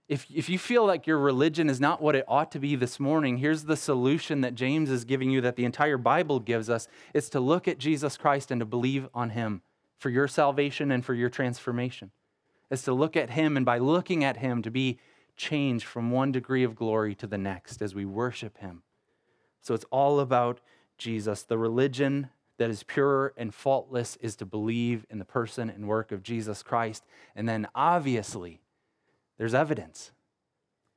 If, 0.09 0.27
if 0.33 0.49
you 0.49 0.59
feel 0.59 0.87
like 0.87 1.07
your 1.07 1.19
religion 1.19 1.69
is 1.69 1.81
not 1.81 2.01
what 2.01 2.15
it 2.15 2.25
ought 2.29 2.53
to 2.53 2.61
be 2.61 2.77
this 2.77 3.01
morning, 3.01 3.39
here's 3.39 3.65
the 3.65 3.77
solution 3.77 4.41
that 4.43 4.55
James 4.55 4.89
is 4.89 5.05
giving 5.05 5.31
you, 5.31 5.41
that 5.41 5.57
the 5.57 5.65
entire 5.65 5.99
Bible 5.99 6.39
gives 6.39 6.71
us. 6.71 6.87
It's 7.13 7.29
to 7.31 7.41
look 7.41 7.67
at 7.67 7.79
Jesus 7.79 8.17
Christ 8.17 8.53
and 8.53 8.61
to 8.61 8.65
believe 8.65 9.09
on 9.13 9.31
him 9.31 9.63
for 9.99 10.11
your 10.11 10.29
salvation 10.29 10.93
and 10.93 11.05
for 11.05 11.15
your 11.15 11.29
transformation. 11.29 12.13
It's 12.71 12.83
to 12.83 12.93
look 12.93 13.17
at 13.17 13.31
him, 13.31 13.57
and 13.57 13.67
by 13.67 13.79
looking 13.79 14.23
at 14.23 14.37
him, 14.37 14.63
to 14.63 14.71
be 14.71 14.99
changed 15.37 15.87
from 15.87 16.11
one 16.11 16.33
degree 16.33 16.65
of 16.65 16.77
glory 16.77 17.15
to 17.17 17.27
the 17.27 17.39
next 17.39 17.83
as 17.83 17.95
we 17.95 18.05
worship 18.05 18.59
him. 18.59 18.83
So 19.61 19.75
it's 19.75 19.85
all 19.91 20.21
about 20.21 20.61
Jesus. 20.99 21.43
The 21.43 21.59
religion 21.59 22.31
that 22.59 22.71
is 22.71 22.83
pure 22.83 23.33
and 23.37 23.55
faultless 23.55 24.17
is 24.21 24.37
to 24.37 24.47
believe 24.47 25.07
in 25.11 25.19
the 25.19 25.25
person 25.25 25.69
and 25.69 25.87
work 25.89 26.13
of 26.13 26.23
Jesus 26.23 26.63
Christ. 26.63 27.05
And 27.35 27.49
then 27.49 27.69
obviously, 27.75 28.61
there's 29.39 29.55
evidence. 29.55 30.13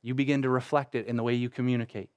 You 0.02 0.13
begin 0.13 0.41
to 0.43 0.50
reflect 0.50 0.95
it 0.95 1.06
in 1.08 1.17
the 1.17 1.24
way 1.24 1.34
you 1.34 1.50
communicate. 1.50 2.10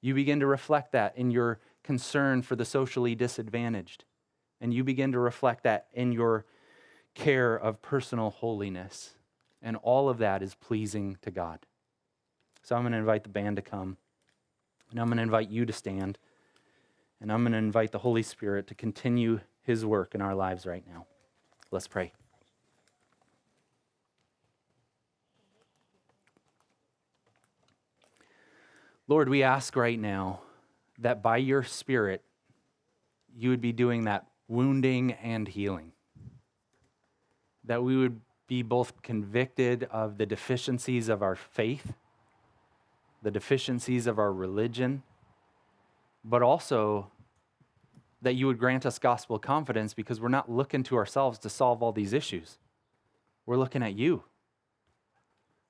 You 0.00 0.14
begin 0.14 0.40
to 0.40 0.46
reflect 0.46 0.92
that 0.92 1.16
in 1.16 1.30
your 1.30 1.60
concern 1.82 2.42
for 2.42 2.56
the 2.56 2.64
socially 2.64 3.14
disadvantaged. 3.14 4.04
And 4.60 4.72
you 4.72 4.84
begin 4.84 5.12
to 5.12 5.18
reflect 5.18 5.64
that 5.64 5.86
in 5.92 6.12
your 6.12 6.46
care 7.14 7.54
of 7.54 7.82
personal 7.82 8.30
holiness. 8.30 9.14
And 9.60 9.76
all 9.76 10.08
of 10.08 10.18
that 10.18 10.42
is 10.42 10.54
pleasing 10.54 11.18
to 11.22 11.30
God. 11.30 11.60
So 12.62 12.76
I'm 12.76 12.82
going 12.82 12.92
to 12.92 12.98
invite 12.98 13.24
the 13.24 13.28
band 13.28 13.56
to 13.56 13.62
come. 13.62 13.96
And 14.90 15.00
I'm 15.00 15.06
going 15.06 15.18
to 15.18 15.22
invite 15.22 15.50
you 15.50 15.66
to 15.66 15.72
stand. 15.72 16.18
And 17.20 17.32
I'm 17.32 17.42
going 17.42 17.52
to 17.52 17.58
invite 17.58 17.92
the 17.92 17.98
Holy 17.98 18.22
Spirit 18.22 18.66
to 18.68 18.74
continue 18.74 19.40
his 19.62 19.84
work 19.84 20.14
in 20.14 20.20
our 20.20 20.34
lives 20.34 20.66
right 20.66 20.84
now. 20.86 21.06
Let's 21.70 21.88
pray. 21.88 22.12
Lord, 29.08 29.28
we 29.28 29.42
ask 29.42 29.74
right 29.74 29.98
now 29.98 30.40
that 30.98 31.22
by 31.22 31.38
your 31.38 31.62
Spirit, 31.62 32.22
you 33.34 33.50
would 33.50 33.60
be 33.60 33.72
doing 33.72 34.04
that 34.04 34.26
wounding 34.48 35.12
and 35.12 35.48
healing. 35.48 35.92
That 37.64 37.82
we 37.82 37.96
would 37.96 38.20
be 38.46 38.62
both 38.62 39.02
convicted 39.02 39.84
of 39.90 40.18
the 40.18 40.26
deficiencies 40.26 41.08
of 41.08 41.22
our 41.22 41.36
faith, 41.36 41.94
the 43.22 43.30
deficiencies 43.30 44.06
of 44.06 44.18
our 44.18 44.32
religion, 44.32 45.02
but 46.24 46.42
also 46.42 47.10
that 48.20 48.34
you 48.34 48.46
would 48.46 48.58
grant 48.58 48.84
us 48.84 48.98
gospel 48.98 49.38
confidence 49.38 49.94
because 49.94 50.20
we're 50.20 50.28
not 50.28 50.50
looking 50.50 50.82
to 50.84 50.96
ourselves 50.96 51.38
to 51.38 51.48
solve 51.48 51.82
all 51.82 51.92
these 51.92 52.12
issues. 52.12 52.58
We're 53.46 53.56
looking 53.56 53.82
at 53.82 53.94
you. 53.94 54.24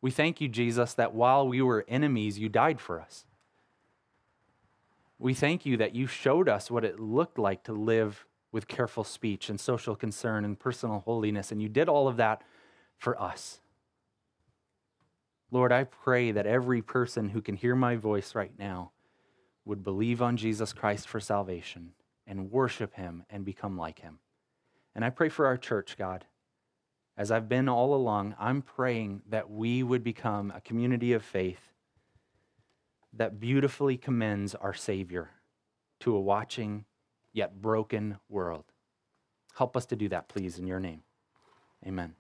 We 0.00 0.10
thank 0.10 0.40
you, 0.40 0.48
Jesus, 0.48 0.94
that 0.94 1.14
while 1.14 1.46
we 1.46 1.60
were 1.60 1.84
enemies, 1.88 2.38
you 2.38 2.48
died 2.48 2.80
for 2.80 3.00
us. 3.00 3.26
We 5.18 5.34
thank 5.34 5.66
you 5.66 5.76
that 5.76 5.94
you 5.94 6.06
showed 6.06 6.48
us 6.48 6.70
what 6.70 6.84
it 6.84 7.00
looked 7.00 7.38
like 7.38 7.64
to 7.64 7.72
live 7.72 8.24
with 8.52 8.68
careful 8.68 9.04
speech 9.04 9.50
and 9.50 9.60
social 9.60 9.94
concern 9.94 10.44
and 10.44 10.58
personal 10.58 11.00
holiness, 11.00 11.52
and 11.52 11.60
you 11.60 11.68
did 11.68 11.88
all 11.88 12.08
of 12.08 12.16
that 12.16 12.42
for 12.96 13.20
us. 13.20 13.60
Lord, 15.50 15.72
I 15.72 15.84
pray 15.84 16.30
that 16.32 16.46
every 16.46 16.82
person 16.82 17.30
who 17.30 17.42
can 17.42 17.56
hear 17.56 17.74
my 17.74 17.96
voice 17.96 18.34
right 18.34 18.52
now 18.58 18.92
would 19.68 19.84
believe 19.84 20.22
on 20.22 20.38
Jesus 20.38 20.72
Christ 20.72 21.06
for 21.06 21.20
salvation 21.20 21.92
and 22.26 22.50
worship 22.50 22.94
him 22.94 23.24
and 23.28 23.44
become 23.44 23.76
like 23.76 24.00
him. 24.00 24.18
And 24.94 25.04
I 25.04 25.10
pray 25.10 25.28
for 25.28 25.46
our 25.46 25.58
church, 25.58 25.96
God. 25.98 26.24
As 27.18 27.30
I've 27.30 27.48
been 27.48 27.68
all 27.68 27.94
along, 27.94 28.34
I'm 28.40 28.62
praying 28.62 29.22
that 29.28 29.50
we 29.50 29.82
would 29.82 30.02
become 30.02 30.52
a 30.56 30.62
community 30.62 31.12
of 31.12 31.22
faith 31.22 31.60
that 33.12 33.38
beautifully 33.38 33.98
commends 33.98 34.54
our 34.54 34.74
Savior 34.74 35.30
to 36.00 36.16
a 36.16 36.20
watching 36.20 36.86
yet 37.32 37.60
broken 37.60 38.18
world. 38.28 38.64
Help 39.54 39.76
us 39.76 39.84
to 39.86 39.96
do 39.96 40.08
that, 40.08 40.28
please, 40.28 40.58
in 40.58 40.66
your 40.66 40.80
name. 40.80 41.02
Amen. 41.86 42.14